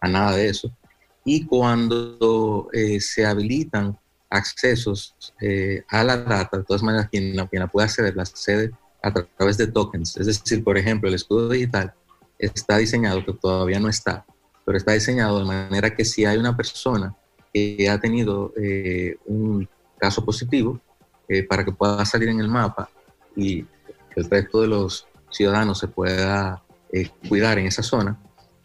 a 0.00 0.08
nada 0.08 0.36
de 0.36 0.48
eso. 0.48 0.70
Y 1.24 1.46
cuando 1.46 2.68
eh, 2.72 3.00
se 3.00 3.24
habilitan 3.24 3.98
accesos 4.30 5.14
eh, 5.40 5.84
a 5.88 6.04
la 6.04 6.16
data, 6.16 6.58
de 6.58 6.64
todas 6.64 6.82
maneras, 6.82 7.08
quien 7.10 7.36
la, 7.36 7.46
quien 7.46 7.60
la 7.60 7.68
puede 7.68 7.86
acceder, 7.86 8.16
la 8.16 8.22
accede 8.22 8.72
a 9.02 9.12
través 9.12 9.56
de 9.56 9.66
tokens. 9.68 10.16
Es 10.16 10.26
decir, 10.26 10.64
por 10.64 10.76
ejemplo, 10.76 11.08
el 11.08 11.14
escudo 11.14 11.48
digital 11.48 11.94
está 12.38 12.78
diseñado, 12.78 13.24
que 13.24 13.32
todavía 13.32 13.78
no 13.80 13.88
está, 13.88 14.26
pero 14.64 14.76
está 14.76 14.92
diseñado 14.92 15.38
de 15.38 15.44
manera 15.44 15.94
que 15.94 16.04
si 16.04 16.24
hay 16.24 16.38
una 16.38 16.56
persona 16.56 17.14
que 17.54 17.88
ha 17.88 17.98
tenido 18.00 18.52
un 19.26 19.68
caso 19.98 20.24
positivo, 20.24 20.80
para 21.48 21.64
que 21.64 21.72
pueda 21.72 22.04
salir 22.04 22.28
en 22.28 22.40
el 22.40 22.48
mapa 22.48 22.88
y 23.34 23.64
el 24.16 24.30
resto 24.30 24.62
de 24.62 24.68
los 24.68 25.06
ciudadanos 25.30 25.78
se 25.78 25.88
pueda 25.88 26.62
eh, 26.92 27.10
cuidar 27.28 27.58
en 27.58 27.66
esa 27.66 27.82
zona, 27.82 28.18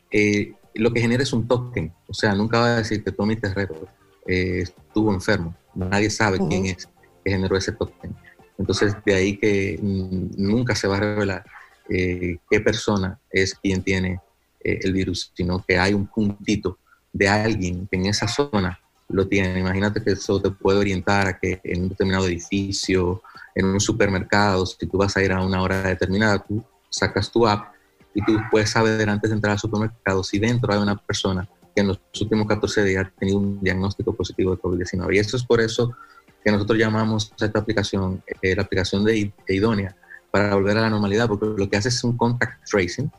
eh, 0.10 0.53
lo 0.74 0.91
que 0.94 1.01
genera 1.01 1.24
es 1.24 1.34
un 1.34 1.48
token. 1.48 1.94
O 2.08 2.13
sea, 2.13 2.34
nunca 2.34 2.60
va 2.60 2.65
a 2.68 2.77
decir 2.77 3.03
que 3.03 3.12
Tommy 3.12 3.36
Terrero 3.36 3.88
eh, 4.28 4.63
estuvo 4.63 5.13
enfermo. 5.13 5.56
Nadie 5.74 6.10
sabe 6.10 6.40
quién 6.50 6.66
es 6.68 6.88
que 7.24 7.32
generó 7.32 7.56
ese 7.58 7.72
token. 7.72 8.16
Entonces, 8.58 8.96
de 9.06 9.13
ahí 9.16 9.38
que 9.38 9.80
nunca 9.82 10.75
se 10.75 10.88
va 10.88 10.98
a 10.98 11.00
revelar 11.00 11.44
qué 11.88 12.62
persona 12.63 13.20
es 13.30 13.54
quien 13.56 13.82
tiene 13.84 14.20
el 14.63 14.94
virus, 14.94 15.32
sino 15.36 15.63
que 15.68 15.78
hay 15.78 15.94
un 15.94 16.08
puntito 16.08 16.78
de 17.12 17.28
alguien 17.28 17.88
que 17.90 17.98
en 17.98 18.06
esa 18.06 18.28
zona 18.28 18.80
lo 19.10 19.28
tiene. 19.28 19.60
Imagínate 19.60 20.01
que 20.01 20.12
eso 20.12 20.42
te 20.42 20.51
puede 20.51 20.80
orientar 20.80 21.28
a 21.28 21.40
que 21.40 21.60
en 21.63 21.84
un 21.84 21.90
determinado 21.90 22.28
edificio 22.28 23.22
en 23.56 23.66
un 23.66 23.80
supermercado, 23.80 24.66
si 24.66 24.86
tú 24.88 24.98
vas 24.98 25.16
a 25.18 25.24
ir 25.24 25.32
a 25.32 25.44
una 25.44 25.62
hora 25.62 25.82
determinada, 25.84 26.40
tú 26.40 26.63
sacas 26.90 27.32
tu 27.32 27.48
app 27.48 27.74
y 28.13 28.24
tú 28.24 28.38
puedes 28.50 28.70
saber 28.70 29.10
antes 29.10 29.30
de 29.30 29.36
entrar 29.36 29.54
al 29.54 29.60
supermercado 29.60 30.24
si 30.24 30.40
dentro 30.40 30.74
hay 30.74 30.80
una 30.80 30.96
persona 30.96 31.48
que 31.75 31.82
en 31.82 31.88
los 31.88 32.00
últimos 32.20 32.48
14 32.48 32.84
días 32.84 33.06
ha 33.06 33.20
tenido 33.20 33.40
un 33.40 33.62
diagnóstico 33.62 34.13
positivo 34.13 34.56
de 34.56 34.62
COVID-19. 34.62 35.16
Y 35.16 35.20
eso 35.20 35.38
es 35.38 35.44
por 35.44 35.62
eso 35.62 35.92
que 36.44 36.51
nosotros 36.51 36.78
llamamos 36.78 37.34
a 37.40 37.46
esta 37.46 37.60
aplicación 37.60 38.24
eh, 38.42 38.56
la 38.56 38.63
aplicación 38.63 39.04
de, 39.04 39.32
idónea 39.48 39.96
para 40.32 40.56
volver 40.56 40.78
a 40.78 40.82
la 40.82 40.90
normalidad, 40.90 41.28
porque 41.28 41.46
lo 41.46 41.70
que 41.70 41.78
hace 41.78 41.90
es 41.90 42.04
un 42.04 42.18
contact 42.18 42.63
tracing, 42.70 43.12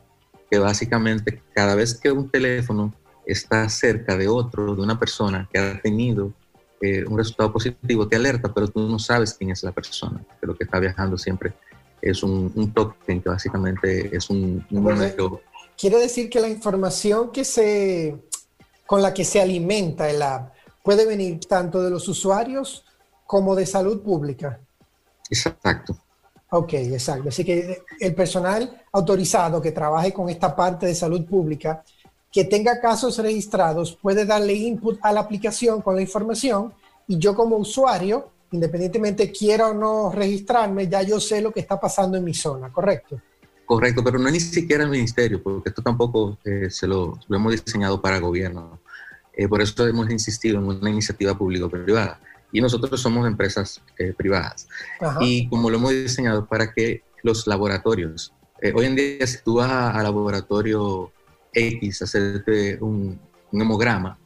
que 0.49 0.59
básicamente 0.59 1.41
cada 1.53 1.75
vez 1.75 1.99
que 1.99 2.11
un 2.11 2.29
teléfono 2.29 2.93
está 3.25 3.69
cerca 3.69 4.17
de 4.17 4.27
otro, 4.27 4.75
de 4.75 4.81
una 4.81 4.99
persona 4.99 5.47
que 5.51 5.59
ha 5.59 5.81
tenido 5.81 6.33
eh, 6.81 7.05
un 7.05 7.17
resultado 7.17 7.53
positivo 7.53 8.07
te 8.07 8.17
alerta, 8.17 8.53
pero 8.53 8.67
tú 8.67 8.89
no 8.89 8.99
sabes 8.99 9.35
quién 9.35 9.51
es 9.51 9.63
la 9.63 9.71
persona, 9.71 10.21
que 10.41 10.47
lo 10.47 10.55
que 10.55 10.65
está 10.65 10.79
viajando 10.79 11.17
siempre 11.17 11.53
es 12.01 12.21
un, 12.23 12.51
un 12.55 12.73
token 12.73 13.21
que 13.21 13.29
básicamente 13.29 14.15
es 14.15 14.29
un, 14.29 14.65
número. 14.69 15.41
Quiere 15.77 15.97
decir 15.97 16.29
que 16.29 16.39
la 16.39 16.49
información 16.49 17.31
que 17.31 17.45
se, 17.45 18.17
con 18.93 19.01
la 19.01 19.11
que 19.11 19.25
se 19.25 19.41
alimenta 19.41 20.07
el 20.07 20.21
app 20.21 20.53
puede 20.83 21.07
venir 21.07 21.39
tanto 21.47 21.81
de 21.81 21.89
los 21.89 22.07
usuarios 22.07 22.85
como 23.25 23.55
de 23.55 23.65
salud 23.65 24.03
pública. 24.03 24.59
Exacto. 25.31 25.97
Ok, 26.51 26.73
exacto. 26.73 27.29
Así 27.29 27.43
que 27.43 27.81
el 27.99 28.13
personal 28.13 28.83
autorizado 28.91 29.59
que 29.59 29.71
trabaje 29.71 30.13
con 30.13 30.29
esta 30.29 30.55
parte 30.55 30.85
de 30.85 30.93
salud 30.93 31.25
pública 31.25 31.83
que 32.31 32.43
tenga 32.43 32.79
casos 32.79 33.17
registrados 33.17 33.97
puede 33.99 34.27
darle 34.27 34.53
input 34.53 34.99
a 35.01 35.11
la 35.11 35.21
aplicación 35.21 35.81
con 35.81 35.95
la 35.95 36.03
información 36.03 36.71
y 37.07 37.17
yo 37.17 37.33
como 37.33 37.57
usuario 37.57 38.29
independientemente 38.51 39.31
quiera 39.31 39.69
o 39.69 39.73
no 39.73 40.11
registrarme, 40.11 40.87
ya 40.87 41.01
yo 41.01 41.19
sé 41.19 41.41
lo 41.41 41.51
que 41.51 41.61
está 41.61 41.79
pasando 41.79 42.15
en 42.15 42.25
mi 42.25 42.35
zona, 42.35 42.71
¿correcto? 42.71 43.19
Correcto, 43.65 44.03
pero 44.03 44.19
no 44.19 44.27
es 44.27 44.33
ni 44.33 44.39
siquiera 44.39 44.83
el 44.83 44.89
ministerio, 44.89 45.41
porque 45.41 45.69
esto 45.69 45.81
tampoco 45.81 46.37
eh, 46.43 46.69
se 46.69 46.85
lo, 46.85 47.17
hemos 47.29 47.53
diseñado 47.53 48.01
para 48.01 48.19
gobierno. 48.19 48.79
Eh, 49.35 49.47
por 49.47 49.61
eso 49.61 49.87
hemos 49.87 50.09
insistido 50.09 50.59
en 50.59 50.65
una 50.65 50.89
iniciativa 50.89 51.37
público-privada. 51.37 52.19
Y 52.51 52.61
nosotros 52.61 53.01
somos 53.01 53.27
empresas 53.27 53.81
eh, 53.97 54.13
privadas. 54.15 54.67
Y 55.21 55.47
como 55.49 55.69
lo 55.69 55.77
hemos 55.77 55.91
diseñado 55.91 56.45
para 56.45 56.71
que 56.71 57.01
los 57.23 57.47
laboratorios, 57.47 58.31
hoy 58.75 58.85
en 58.85 58.95
día 58.95 59.25
si 59.25 59.39
tú 59.43 59.55
vas 59.55 59.95
al 59.95 60.03
laboratorio 60.03 61.11
X 61.51 62.01
a 62.01 62.05
hacerte 62.05 62.77
un, 62.79 63.19
un 63.51 63.61
hemograma, 63.61 64.17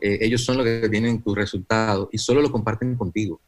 ellos 0.00 0.44
son 0.44 0.58
los 0.58 0.66
que 0.66 0.88
tienen 0.88 1.22
tu 1.22 1.34
resultado 1.34 2.08
y 2.12 2.18
solo 2.18 2.42
lo 2.42 2.50
comparten 2.50 2.96
contigo. 2.96 3.40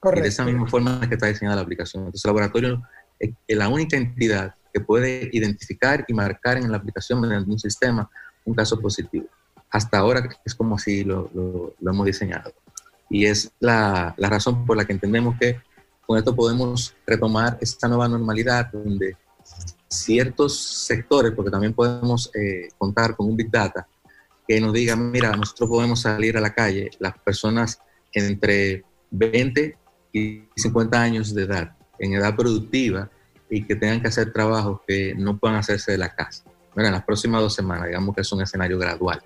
Correcto. 0.00 0.20
Y 0.20 0.22
de 0.22 0.28
esa 0.28 0.44
misma 0.44 0.66
forma 0.66 1.00
que 1.08 1.14
está 1.14 1.26
diseñada 1.26 1.56
la 1.56 1.62
aplicación. 1.62 2.02
Entonces, 2.02 2.24
el 2.24 2.28
laboratorio 2.28 2.82
es 3.18 3.56
la 3.56 3.68
única 3.68 3.96
entidad 3.96 4.54
que 4.72 4.80
puede 4.80 5.30
identificar 5.32 6.04
y 6.06 6.12
marcar 6.12 6.58
en 6.58 6.70
la 6.70 6.76
aplicación 6.76 7.20
mediante 7.20 7.50
un 7.50 7.58
sistema 7.58 8.10
un 8.44 8.54
caso 8.54 8.80
positivo. 8.80 9.26
Hasta 9.76 9.98
ahora 9.98 10.26
es 10.42 10.54
como 10.54 10.78
si 10.78 11.04
lo, 11.04 11.30
lo, 11.34 11.90
hemos 11.90 12.06
diseñado. 12.06 12.50
Y 13.10 13.26
es 13.26 13.52
la, 13.60 14.14
la, 14.16 14.30
razón 14.30 14.64
por 14.64 14.74
la 14.74 14.86
que 14.86 14.94
entendemos 14.94 15.36
que 15.38 15.60
con 16.06 16.16
esto 16.16 16.34
podemos 16.34 16.94
retomar 17.06 17.58
esta 17.60 17.86
nueva 17.86 18.08
normalidad 18.08 18.72
donde 18.72 19.18
ciertos 19.86 20.58
sectores, 20.86 21.32
porque 21.32 21.50
también 21.50 21.74
podemos 21.74 22.30
eh, 22.34 22.70
contar 22.78 23.14
con 23.14 23.28
un 23.28 23.36
Big 23.36 23.50
Data, 23.50 23.86
que 24.48 24.58
nos 24.62 24.72
diga, 24.72 24.96
mira, 24.96 25.36
nosotros 25.36 25.68
podemos 25.68 26.00
salir 26.00 26.38
a 26.38 26.40
la 26.40 26.54
calle, 26.54 26.90
las 26.98 27.18
personas 27.18 27.78
entre 28.14 28.82
20 29.10 29.76
y 30.14 30.42
50 30.56 31.02
años 31.02 31.34
de 31.34 31.42
edad, 31.42 31.76
en 31.98 32.14
edad 32.14 32.34
productiva, 32.34 33.10
y 33.50 33.62
que 33.64 33.76
tengan 33.76 34.00
que 34.00 34.08
hacer 34.08 34.32
trabajos 34.32 34.80
que 34.88 35.14
no 35.14 35.36
puedan 35.36 35.58
hacerse 35.58 35.92
de 35.92 35.98
la 35.98 36.14
casa. 36.14 36.44
Bueno, 36.74 36.88
en 36.88 36.94
las 36.94 37.04
próximas 37.04 37.42
dos 37.42 37.54
semanas, 37.54 37.88
digamos 37.88 38.14
que 38.14 38.22
es 38.22 38.32
un 38.32 38.40
escenario 38.40 38.78
gradual. 38.78 39.22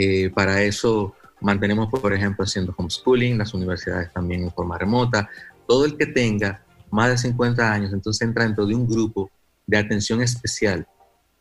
Eh, 0.00 0.30
para 0.30 0.62
eso 0.62 1.14
mantenemos, 1.40 1.88
por 1.88 2.12
ejemplo, 2.12 2.44
haciendo 2.44 2.72
homeschooling, 2.76 3.36
las 3.36 3.52
universidades 3.52 4.12
también 4.12 4.44
en 4.44 4.52
forma 4.52 4.78
remota. 4.78 5.28
Todo 5.66 5.84
el 5.84 5.96
que 5.96 6.06
tenga 6.06 6.64
más 6.90 7.10
de 7.10 7.18
50 7.18 7.72
años, 7.72 7.92
entonces 7.92 8.26
entra 8.26 8.44
dentro 8.44 8.64
de 8.64 8.74
un 8.74 8.88
grupo 8.88 9.30
de 9.66 9.76
atención 9.76 10.22
especial, 10.22 10.86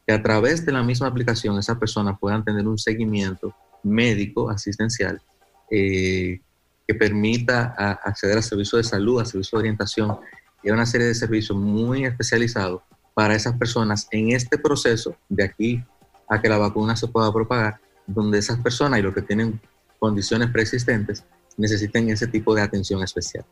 que 0.06 0.14
a 0.14 0.22
través 0.22 0.66
de 0.66 0.72
la 0.72 0.84
misma 0.84 1.08
aplicación 1.08 1.58
esas 1.58 1.78
personas 1.78 2.18
puedan 2.20 2.44
tener 2.44 2.68
un 2.68 2.78
seguimiento 2.78 3.54
médico, 3.84 4.50
asistencial, 4.50 5.22
eh, 5.70 6.42
que 6.88 6.96
permita 6.96 7.74
acceder 8.04 8.38
a 8.38 8.42
servicios 8.42 8.82
de 8.82 8.90
salud, 8.90 9.22
a 9.22 9.26
servicios 9.26 9.52
de 9.52 9.58
orientación 9.58 10.18
y 10.64 10.70
a 10.70 10.74
una 10.74 10.86
serie 10.86 11.08
de 11.08 11.16
servicios 11.16 11.58
muy 11.58 12.06
especializados 12.06 12.82
para 13.14 13.36
esas 13.36 13.58
personas 13.58 14.08
en 14.12 14.32
este 14.32 14.58
proceso 14.58 15.16
de 15.30 15.44
aquí 15.44 15.84
a 16.30 16.42
que 16.42 16.50
la 16.50 16.58
vacuna 16.58 16.96
se 16.96 17.08
pueda 17.08 17.32
propagar, 17.32 17.80
donde 18.08 18.40
esas 18.40 18.60
personas 18.60 19.00
y 19.00 19.04
los 19.04 19.14
que 19.14 19.22
tienen 19.22 19.60
condiciones 20.00 20.50
preexistentes 20.50 21.24
necesiten 21.58 22.10
ese 22.10 22.28
tipo 22.28 22.56
de 22.56 22.62
atención 22.62 23.04
especial. 23.04 23.46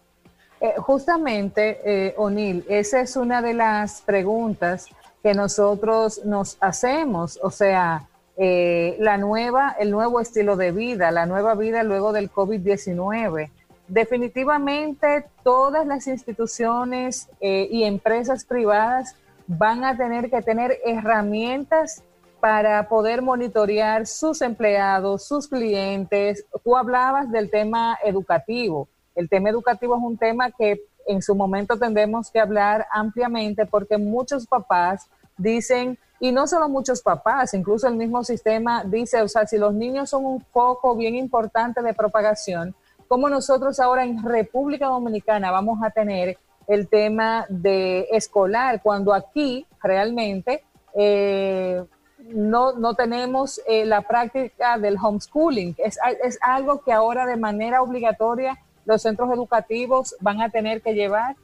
Eh, 0.62 0.74
justamente, 0.78 1.80
eh, 1.84 2.14
O'Neill, 2.18 2.66
esa 2.70 3.02
es 3.02 3.16
una 3.18 3.42
de 3.42 3.54
las 3.54 4.02
preguntas 4.02 4.88
que 5.22 5.34
nosotros 5.34 6.24
nos 6.24 6.58
hacemos, 6.62 7.40
o 7.42 7.52
sea, 7.52 8.08
eh, 8.38 8.96
la 9.00 9.18
nueva, 9.18 9.76
el 9.80 9.92
nuevo 9.92 10.20
estilo 10.20 10.56
de 10.56 10.72
vida, 10.72 11.12
la 11.12 11.26
nueva 11.26 11.56
vida 11.56 11.84
luego 11.84 12.14
del 12.14 12.32
COVID-19. 12.32 13.50
Definitivamente 13.88 15.26
todas 15.44 15.86
las 15.86 16.08
instituciones 16.08 17.30
y 17.40 17.84
empresas 17.84 18.44
privadas 18.44 19.16
van 19.46 19.84
a 19.84 19.96
tener 19.96 20.32
que 20.32 20.42
tener 20.42 20.80
herramientas 20.84 22.04
para 22.46 22.88
poder 22.88 23.24
monitorear 23.24 24.06
sus 24.06 24.44
empleados, 24.44 25.28
sus 25.28 25.48
clientes. 25.48 26.46
Tú 26.64 26.78
hablabas 26.78 27.32
del 27.32 27.50
tema 27.50 27.98
educativo. 28.04 28.88
El 29.16 29.28
tema 29.28 29.50
educativo 29.50 29.98
es 29.98 30.04
un 30.04 30.16
tema 30.16 30.52
que 30.52 30.80
en 31.08 31.24
su 31.24 31.34
momento 31.34 31.76
tendremos 31.80 32.30
que 32.30 32.40
hablar 32.40 32.86
ampliamente 32.92 33.66
porque 33.66 33.98
muchos 33.98 34.46
papás 34.46 35.10
dicen, 35.36 35.98
y 36.20 36.32
no 36.32 36.46
solo 36.46 36.70
muchos 36.70 37.02
papás, 37.02 37.56
incluso 37.56 37.88
el 37.88 37.96
mismo 37.96 38.24
sistema 38.24 38.84
dice, 38.84 39.24
o 39.24 39.28
sea, 39.28 39.48
si 39.48 39.58
los 39.58 39.74
niños 39.74 40.12
son 40.12 40.24
un 40.24 40.40
foco 40.40 40.96
bien 40.96 41.16
importante 41.16 41.82
de 41.82 41.96
propagación, 41.96 42.76
como 43.08 43.28
nosotros 43.28 43.80
ahora 43.80 44.04
en 44.04 44.24
República 44.24 44.86
Dominicana 44.86 45.50
vamos 45.50 45.80
a 45.84 45.90
tener 45.90 46.38
el 46.68 46.88
tema 46.90 47.48
de 47.50 48.02
escolar, 48.12 48.84
cuando 48.84 49.16
aquí 49.16 49.66
realmente 49.82 50.64
eh, 50.94 51.84
no, 52.34 52.74
no, 52.74 52.96
tenemos 52.96 53.62
eh, 53.68 53.86
la 53.86 54.02
práctica 54.02 54.78
del 54.78 54.98
homeschooling. 55.02 55.76
Es, 55.78 55.98
es 56.24 56.38
algo 56.42 56.82
que 56.82 56.92
ahora 56.92 57.26
de 57.26 57.38
manera 57.38 57.82
obligatoria 57.82 58.58
los 58.86 59.02
centros 59.02 59.32
educativos 59.32 60.16
van 60.22 60.42
a 60.42 60.50
tener 60.50 60.82
que 60.82 60.94
llevar. 60.94 61.36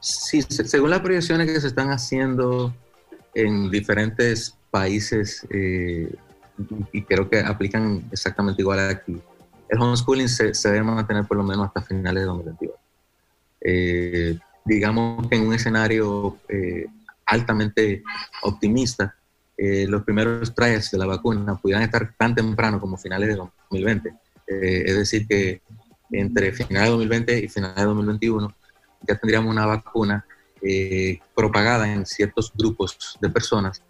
Sí, 0.00 0.42
según 0.42 0.90
las 0.90 1.00
proyecciones 1.00 1.46
que 1.46 1.60
se 1.60 1.68
están 1.68 1.90
haciendo 1.90 2.72
en 3.34 3.70
diferentes 3.70 4.56
países, 4.70 5.46
eh, 5.50 6.14
y 6.92 7.02
creo 7.02 7.28
que 7.28 7.40
aplican 7.40 8.04
exactamente 8.12 8.62
igual 8.62 8.78
aquí, 8.90 9.20
el 9.68 9.80
homeschooling 9.80 10.28
se, 10.28 10.52
debe 10.70 10.82
mantener 10.82 11.24
por 11.26 11.36
lo 11.36 11.42
menos 11.42 11.66
hasta 11.66 11.82
finales 11.82 12.22
de 12.22 12.26
2022. 12.26 12.76
Eh, 13.60 14.38
digamos 14.64 15.26
que 15.28 15.36
en 15.36 15.46
un 15.46 15.54
escenario 15.54 16.36
altamente 17.28 18.02
optimista, 18.42 19.14
eh, 19.56 19.86
los 19.88 20.02
primeros 20.02 20.54
trials 20.54 20.90
de 20.90 20.98
la 20.98 21.06
vacuna 21.06 21.56
pudieran 21.56 21.84
estar 21.84 22.14
tan 22.16 22.34
temprano 22.34 22.80
como 22.80 22.96
finales 22.96 23.28
de 23.28 23.34
2020. 23.36 24.14
es 24.46 24.96
decir, 24.96 25.26
que 25.26 25.60
entre 26.10 26.52
finales 26.52 26.88
de 26.88 26.90
2020 26.90 27.38
y 27.44 27.48
finales 27.48 27.76
de 27.76 27.84
2021 27.84 28.54
ya 29.06 29.14
tendríamos 29.16 29.52
una 29.52 29.66
vacuna 29.66 30.24
propagada 31.34 31.92
en 31.92 32.04
ciertos 32.06 32.52
grupos 32.56 33.16
de 33.20 33.28
personas 33.28 33.82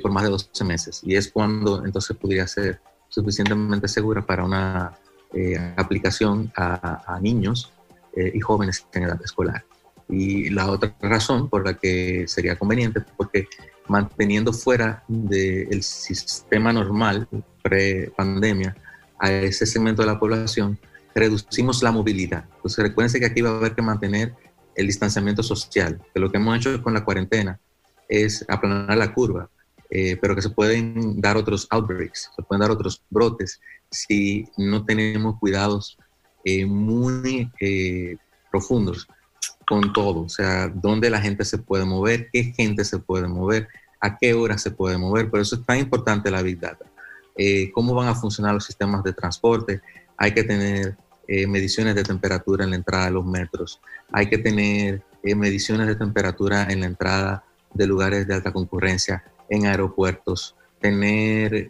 por 0.00 0.10
más 0.10 0.24
de 0.24 0.30
12 0.30 0.64
meses. 0.64 1.00
Y 1.04 1.14
es 1.14 1.30
cuando 1.30 1.84
entonces 1.84 2.16
podría 2.16 2.46
ser 2.46 2.80
suficientemente 3.08 3.86
segura 3.88 4.24
para 4.24 4.44
una 4.44 4.96
eh, 5.34 5.56
aplicación 5.76 6.52
a, 6.56 7.18
niños 7.20 7.72
eh, 8.14 8.32
y 8.34 8.40
jóvenes 8.40 8.86
en 8.92 9.04
edad 9.04 9.20
escolar. 9.24 9.64
Y 10.08 10.50
la 10.50 10.70
otra 10.70 10.94
razón 11.00 11.48
por 11.48 11.64
la 11.64 11.74
que 11.74 12.26
sería 12.28 12.56
conveniente, 12.56 13.00
porque 13.16 13.46
manteniendo 13.88 14.52
fuera 14.52 15.02
del 15.08 15.82
sistema 15.82 16.72
normal 16.72 17.28
pre-pandemia 17.62 18.76
a 19.18 19.32
ese 19.32 19.66
segmento 19.66 20.02
de 20.02 20.08
la 20.08 20.18
población, 20.18 20.78
reducimos 21.14 21.82
la 21.82 21.92
movilidad. 21.92 22.44
Entonces 22.56 22.84
recuérdense 22.84 23.20
que 23.20 23.26
aquí 23.26 23.40
va 23.40 23.50
a 23.50 23.56
haber 23.56 23.74
que 23.74 23.82
mantener 23.82 24.34
el 24.74 24.86
distanciamiento 24.86 25.42
social, 25.42 26.00
que 26.12 26.20
lo 26.20 26.30
que 26.30 26.38
hemos 26.38 26.56
hecho 26.56 26.82
con 26.82 26.94
la 26.94 27.04
cuarentena 27.04 27.60
es 28.08 28.44
aplanar 28.48 28.96
la 28.96 29.12
curva, 29.12 29.48
eh, 29.90 30.16
pero 30.20 30.34
que 30.34 30.42
se 30.42 30.50
pueden 30.50 31.20
dar 31.20 31.36
otros 31.36 31.66
outbreaks, 31.70 32.30
se 32.34 32.42
pueden 32.42 32.60
dar 32.60 32.70
otros 32.70 33.02
brotes 33.10 33.60
si 33.90 34.48
no 34.56 34.84
tenemos 34.84 35.38
cuidados 35.38 35.98
eh, 36.44 36.64
muy 36.64 37.50
eh, 37.60 38.16
profundos 38.50 39.06
con 39.66 39.92
todo, 39.92 40.22
o 40.22 40.28
sea, 40.28 40.68
dónde 40.68 41.10
la 41.10 41.20
gente 41.20 41.44
se 41.44 41.58
puede 41.58 41.84
mover, 41.84 42.28
qué 42.32 42.52
gente 42.56 42.84
se 42.84 42.98
puede 42.98 43.28
mover, 43.28 43.68
a 44.00 44.18
qué 44.18 44.34
hora 44.34 44.58
se 44.58 44.70
puede 44.70 44.98
mover. 44.98 45.30
Por 45.30 45.40
eso 45.40 45.56
es 45.56 45.64
tan 45.64 45.78
importante 45.78 46.30
la 46.30 46.42
Big 46.42 46.58
Data. 46.58 46.84
Eh, 47.36 47.70
cómo 47.72 47.94
van 47.94 48.08
a 48.08 48.14
funcionar 48.14 48.54
los 48.54 48.64
sistemas 48.64 49.02
de 49.04 49.12
transporte. 49.12 49.80
Hay 50.16 50.32
que 50.32 50.44
tener 50.44 50.96
mediciones 51.48 51.94
de 51.94 52.02
temperatura 52.02 52.64
en 52.64 52.70
la 52.70 52.76
entrada 52.76 53.06
de 53.06 53.12
los 53.12 53.24
metros. 53.24 53.80
Hay 54.12 54.28
que 54.28 54.36
tener 54.36 55.02
mediciones 55.22 55.86
de 55.86 55.94
temperatura 55.94 56.66
en 56.68 56.80
la 56.80 56.86
entrada 56.86 57.44
de 57.72 57.86
lugares 57.86 58.26
de 58.26 58.34
alta 58.34 58.52
concurrencia, 58.52 59.24
en 59.48 59.64
aeropuertos. 59.64 60.56
Tener 60.80 61.68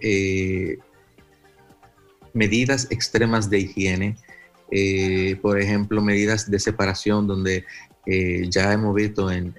medidas 2.33 2.88
extremas 2.90 3.50
de 3.50 3.61
higiene, 3.61 4.16
eh, 4.74 5.37
por 5.42 5.61
ejemplo, 5.61 6.00
medidas 6.00 6.50
de 6.50 6.58
separación 6.58 7.26
donde 7.26 7.66
eh, 8.06 8.48
ya 8.48 8.72
hemos 8.72 8.94
visto 8.94 9.30
en, 9.30 9.54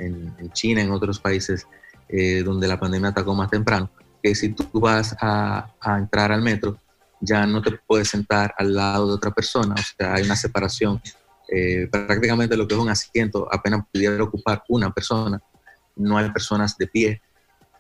China, 0.53 0.81
en 0.81 0.91
otros 0.91 1.19
países 1.19 1.67
eh, 2.09 2.41
donde 2.41 2.67
la 2.67 2.79
pandemia 2.79 3.09
atacó 3.09 3.35
más 3.35 3.51
temprano, 3.51 3.91
que 4.23 4.33
si 4.33 4.49
tú 4.49 4.67
vas 4.79 5.15
a, 5.21 5.71
entrar 5.99 6.31
al 6.31 6.41
metro, 6.41 6.79
ya 7.21 7.45
no 7.45 7.61
te 7.61 7.71
puedes 7.85 8.09
sentar 8.09 8.55
al 8.57 8.73
lado 8.73 9.07
de 9.09 9.13
otra 9.13 9.29
persona, 9.29 9.75
o 9.75 9.83
sea, 9.97 10.15
hay 10.15 10.23
una 10.23 10.35
separación. 10.35 10.99
prácticamente 11.91 12.57
lo 12.57 12.67
que 12.67 12.73
es 12.73 12.79
un 12.79 12.89
asiento 12.89 13.47
apenas 13.51 13.85
pudiera 13.93 14.23
ocupar 14.23 14.63
una 14.67 14.91
persona, 14.91 15.39
no 15.95 16.17
hay 16.17 16.31
personas 16.31 16.75
de 16.75 16.87
pie. 16.87 17.21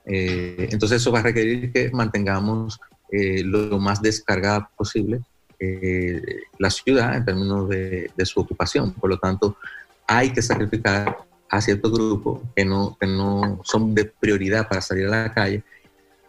entonces 0.05 1.01
eso 1.01 1.11
va 1.11 1.19
a 1.19 1.23
requerir 1.23 1.71
que 1.71 1.89
mantengamos 1.91 2.79
eh, 3.11 3.43
lo 3.43 3.79
más 3.79 4.01
descargada 4.01 4.69
posible 4.75 5.21
eh, 5.63 6.43
la 6.59 6.69
ciudad 6.69 7.15
en 7.15 7.25
términos 7.25 7.69
de, 7.69 8.11
su 8.23 8.39
ocupación. 8.39 8.93
Por 8.93 9.09
lo 9.09 9.17
tanto, 9.17 9.57
hay 10.07 10.31
que 10.31 10.41
sacrificar 10.41 11.17
a 11.49 11.61
ciertos 11.61 11.91
grupos 11.91 12.41
que 12.55 12.65
no, 12.65 12.97
que 12.99 13.07
no 13.07 13.59
son 13.63 13.93
de 13.93 14.05
prioridad 14.05 14.67
para 14.67 14.81
salir 14.81 15.07
a 15.07 15.23
la 15.23 15.33
calle 15.33 15.63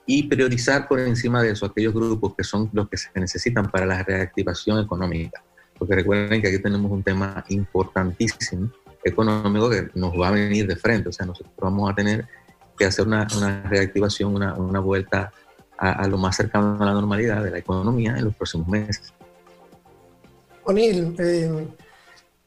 y 0.06 0.24
priorizar 0.24 0.86
por 0.86 1.00
encima 1.00 1.42
de 1.42 1.52
eso 1.52 1.64
aquellos 1.64 1.94
grupos 1.94 2.34
que 2.36 2.44
son 2.44 2.68
los 2.72 2.88
que 2.88 2.96
se 2.96 3.08
necesitan 3.14 3.70
para 3.70 3.86
la 3.86 4.02
reactivación 4.02 4.78
económica. 4.80 5.42
Porque 5.78 5.94
recuerden 5.94 6.40
que 6.42 6.48
aquí 6.48 6.58
tenemos 6.58 6.90
un 6.90 7.02
tema 7.02 7.44
importantísimo 7.48 8.70
económico 9.02 9.70
que 9.70 9.88
nos 9.94 10.12
va 10.18 10.28
a 10.28 10.32
venir 10.32 10.66
de 10.66 10.76
frente. 10.76 11.08
O 11.08 11.12
sea, 11.12 11.26
nosotros 11.26 11.54
vamos 11.58 11.90
a 11.90 11.94
tener 11.94 12.26
que 12.76 12.84
hacer 12.84 13.06
una, 13.06 13.26
reactivación, 13.68 14.34
una, 14.34 14.54
una 14.54 14.80
vuelta 14.80 15.32
a, 15.78 16.06
lo 16.06 16.18
más 16.18 16.36
cercano 16.36 16.76
a 16.80 16.84
la 16.84 16.92
normalidad 16.92 17.42
de 17.42 17.50
la 17.50 17.58
economía 17.58 18.16
en 18.16 18.24
los 18.24 18.34
próximos 18.34 18.68
meses. 18.68 19.12
O'Neill, 20.66 21.14
eh, 21.18 21.68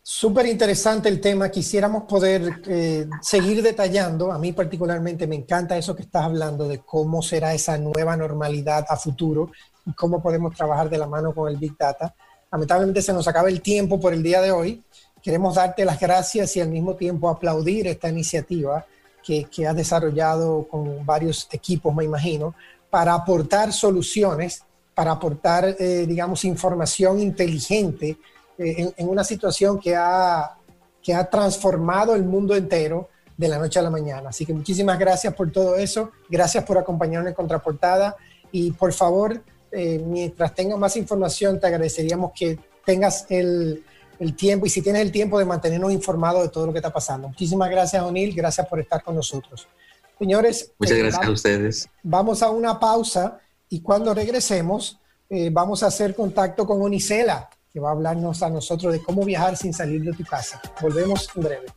súper 0.02 0.46
interesante 0.48 1.10
el 1.10 1.22
tema. 1.22 1.50
Quisiéramos 1.50 2.04
poder 2.04 2.62
eh, 2.68 3.08
seguir 3.22 3.62
detallando. 3.62 4.32
A 4.32 4.40
mí 4.40 4.54
particularmente 4.54 5.28
me 5.28 5.36
encanta 5.36 5.78
eso 5.78 5.96
que 5.96 6.04
estás 6.04 6.24
hablando 6.24 6.68
de 6.68 6.80
cómo 6.80 7.22
será 7.22 7.54
esa 7.54 7.78
nueva 7.78 8.16
normalidad 8.18 8.86
a 8.90 8.98
futuro 8.98 9.52
y 9.86 9.94
cómo 9.94 10.22
podemos 10.22 10.56
trabajar 10.56 10.90
de 10.90 10.98
la 10.98 11.08
mano 11.08 11.34
con 11.34 11.50
el 11.50 11.58
Big 11.58 11.78
Data. 11.78 12.16
Lamentablemente 12.52 13.02
se 13.02 13.14
nos 13.14 13.28
acaba 13.28 13.50
el 13.50 13.62
tiempo 13.62 14.00
por 14.00 14.14
el 14.14 14.24
día 14.24 14.42
de 14.42 14.52
hoy. 14.52 14.84
Queremos 15.22 15.56
darte 15.56 15.84
las 15.84 16.00
gracias 16.00 16.56
y 16.56 16.62
al 16.62 16.70
mismo 16.70 16.96
tiempo 16.96 17.30
aplaudir 17.30 17.88
esta 17.88 18.10
iniciativa 18.10 18.86
que, 19.22 19.44
que 19.46 19.68
has 19.68 19.76
desarrollado 19.76 20.68
con 20.70 21.06
varios 21.06 21.50
equipos, 21.52 21.94
me 21.94 22.06
imagino, 22.06 22.56
para 22.90 23.14
aportar 23.14 23.74
soluciones, 23.74 24.64
para 24.98 25.12
aportar, 25.12 25.76
eh, 25.78 26.08
digamos, 26.08 26.44
información 26.44 27.20
inteligente 27.20 28.18
eh, 28.58 28.92
en, 28.98 29.08
una 29.08 29.24
situación 29.24 29.80
que 29.80 29.96
ha, 29.96 30.58
que 31.04 31.14
ha 31.14 31.30
transformado 31.30 32.16
el 32.16 32.24
mundo 32.24 32.56
entero 32.56 33.08
de 33.38 33.48
la 33.48 33.60
noche 33.60 33.78
a 33.78 33.84
la 33.84 33.92
mañana. 33.92 34.30
Así 34.30 34.44
que 34.44 34.56
muchísimas 34.56 34.98
gracias 34.98 35.36
por 35.36 35.52
todo 35.52 35.76
eso, 35.76 36.14
gracias 36.28 36.64
por 36.64 36.80
acompañarnos 36.80 37.30
en 37.30 37.36
Contraportada 37.36 38.16
y 38.52 38.72
por 38.72 38.92
favor, 38.92 39.40
eh, 39.72 40.04
mientras 40.04 40.56
tenga 40.56 40.76
más 40.78 40.98
información, 40.98 41.60
te 41.60 41.68
agradeceríamos 41.68 42.32
que 42.36 42.58
tengas 42.84 43.28
el, 43.30 43.84
el 44.18 44.36
tiempo 44.36 44.66
y 44.66 44.70
si 44.72 44.82
tienes 44.82 45.04
el 45.04 45.12
tiempo 45.12 45.38
de 45.38 45.46
mantenernos 45.46 45.92
informados 45.92 46.42
de 46.42 46.50
todo 46.50 46.66
lo 46.66 46.72
que 46.72 46.80
está 46.80 46.92
pasando. 46.92 47.28
Muchísimas 47.28 47.70
gracias, 47.70 48.02
O'Neill, 48.02 48.34
gracias 48.34 48.68
por 48.68 48.80
estar 48.80 49.04
con 49.04 49.14
nosotros. 49.14 49.68
Señores, 50.18 50.72
muchas 50.80 50.98
eh, 50.98 51.02
gracias 51.02 51.24
a 51.24 51.30
ustedes. 51.30 51.90
Vamos 52.02 52.42
a 52.42 52.50
una 52.50 52.80
pausa 52.80 53.42
y 53.70 53.82
cuando 53.82 54.14
regresemos 54.14 55.00
eh, 55.30 55.50
vamos 55.52 55.84
a 55.84 55.88
hacer 55.88 56.16
contacto 56.16 56.66
con 56.66 56.82
Onicela, 56.82 57.50
que 57.72 57.80
va 57.80 57.90
a 57.90 57.92
hablarnos 57.92 58.42
a 58.44 58.50
nosotros 58.50 58.94
de 58.94 59.04
cómo 59.04 59.26
viajar 59.26 59.58
sin 59.58 59.74
salir 59.74 60.02
de 60.04 60.14
tu 60.14 60.24
casa. 60.24 60.62
Volvemos 60.82 61.30
en 61.36 61.44
breve. 61.44 61.68